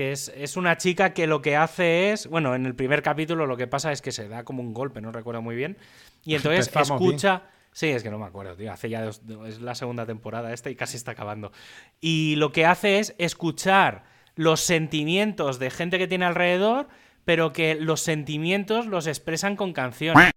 Que 0.00 0.12
es, 0.12 0.32
es 0.34 0.56
una 0.56 0.78
chica 0.78 1.12
que 1.12 1.26
lo 1.26 1.42
que 1.42 1.56
hace 1.56 2.10
es. 2.10 2.26
Bueno, 2.26 2.54
en 2.54 2.64
el 2.64 2.74
primer 2.74 3.02
capítulo 3.02 3.46
lo 3.46 3.58
que 3.58 3.66
pasa 3.66 3.92
es 3.92 4.00
que 4.00 4.12
se 4.12 4.28
da 4.28 4.44
como 4.44 4.62
un 4.62 4.72
golpe, 4.72 5.02
no 5.02 5.12
recuerdo 5.12 5.42
muy 5.42 5.54
bien. 5.54 5.76
Y 6.24 6.34
entonces 6.36 6.68
Empezamos 6.68 7.02
escucha. 7.02 7.42
Sí, 7.70 7.88
es 7.88 8.02
que 8.02 8.08
no 8.10 8.18
me 8.18 8.24
acuerdo, 8.24 8.56
tío. 8.56 8.72
Hace 8.72 8.88
ya 8.88 9.02
dos- 9.04 9.20
es 9.46 9.60
la 9.60 9.74
segunda 9.74 10.06
temporada 10.06 10.54
esta 10.54 10.70
y 10.70 10.74
casi 10.74 10.96
está 10.96 11.10
acabando. 11.10 11.52
Y 12.00 12.36
lo 12.36 12.50
que 12.50 12.64
hace 12.64 12.98
es 12.98 13.14
escuchar 13.18 14.04
los 14.36 14.60
sentimientos 14.62 15.58
de 15.58 15.68
gente 15.68 15.98
que 15.98 16.08
tiene 16.08 16.24
alrededor, 16.24 16.88
pero 17.26 17.52
que 17.52 17.74
los 17.74 18.00
sentimientos 18.00 18.86
los 18.86 19.06
expresan 19.06 19.54
con 19.54 19.74
canciones. 19.74 20.30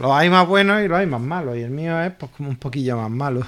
los 0.00 0.12
hay 0.12 0.30
más 0.30 0.48
buenos 0.48 0.82
y 0.82 0.88
los 0.88 0.98
hay 0.98 1.06
más 1.06 1.20
malos. 1.20 1.58
Y 1.58 1.60
el 1.60 1.70
mío 1.72 2.00
es 2.00 2.14
pues 2.14 2.32
como 2.32 2.48
un 2.48 2.56
poquillo 2.56 2.96
más 2.96 3.10
malo. 3.10 3.46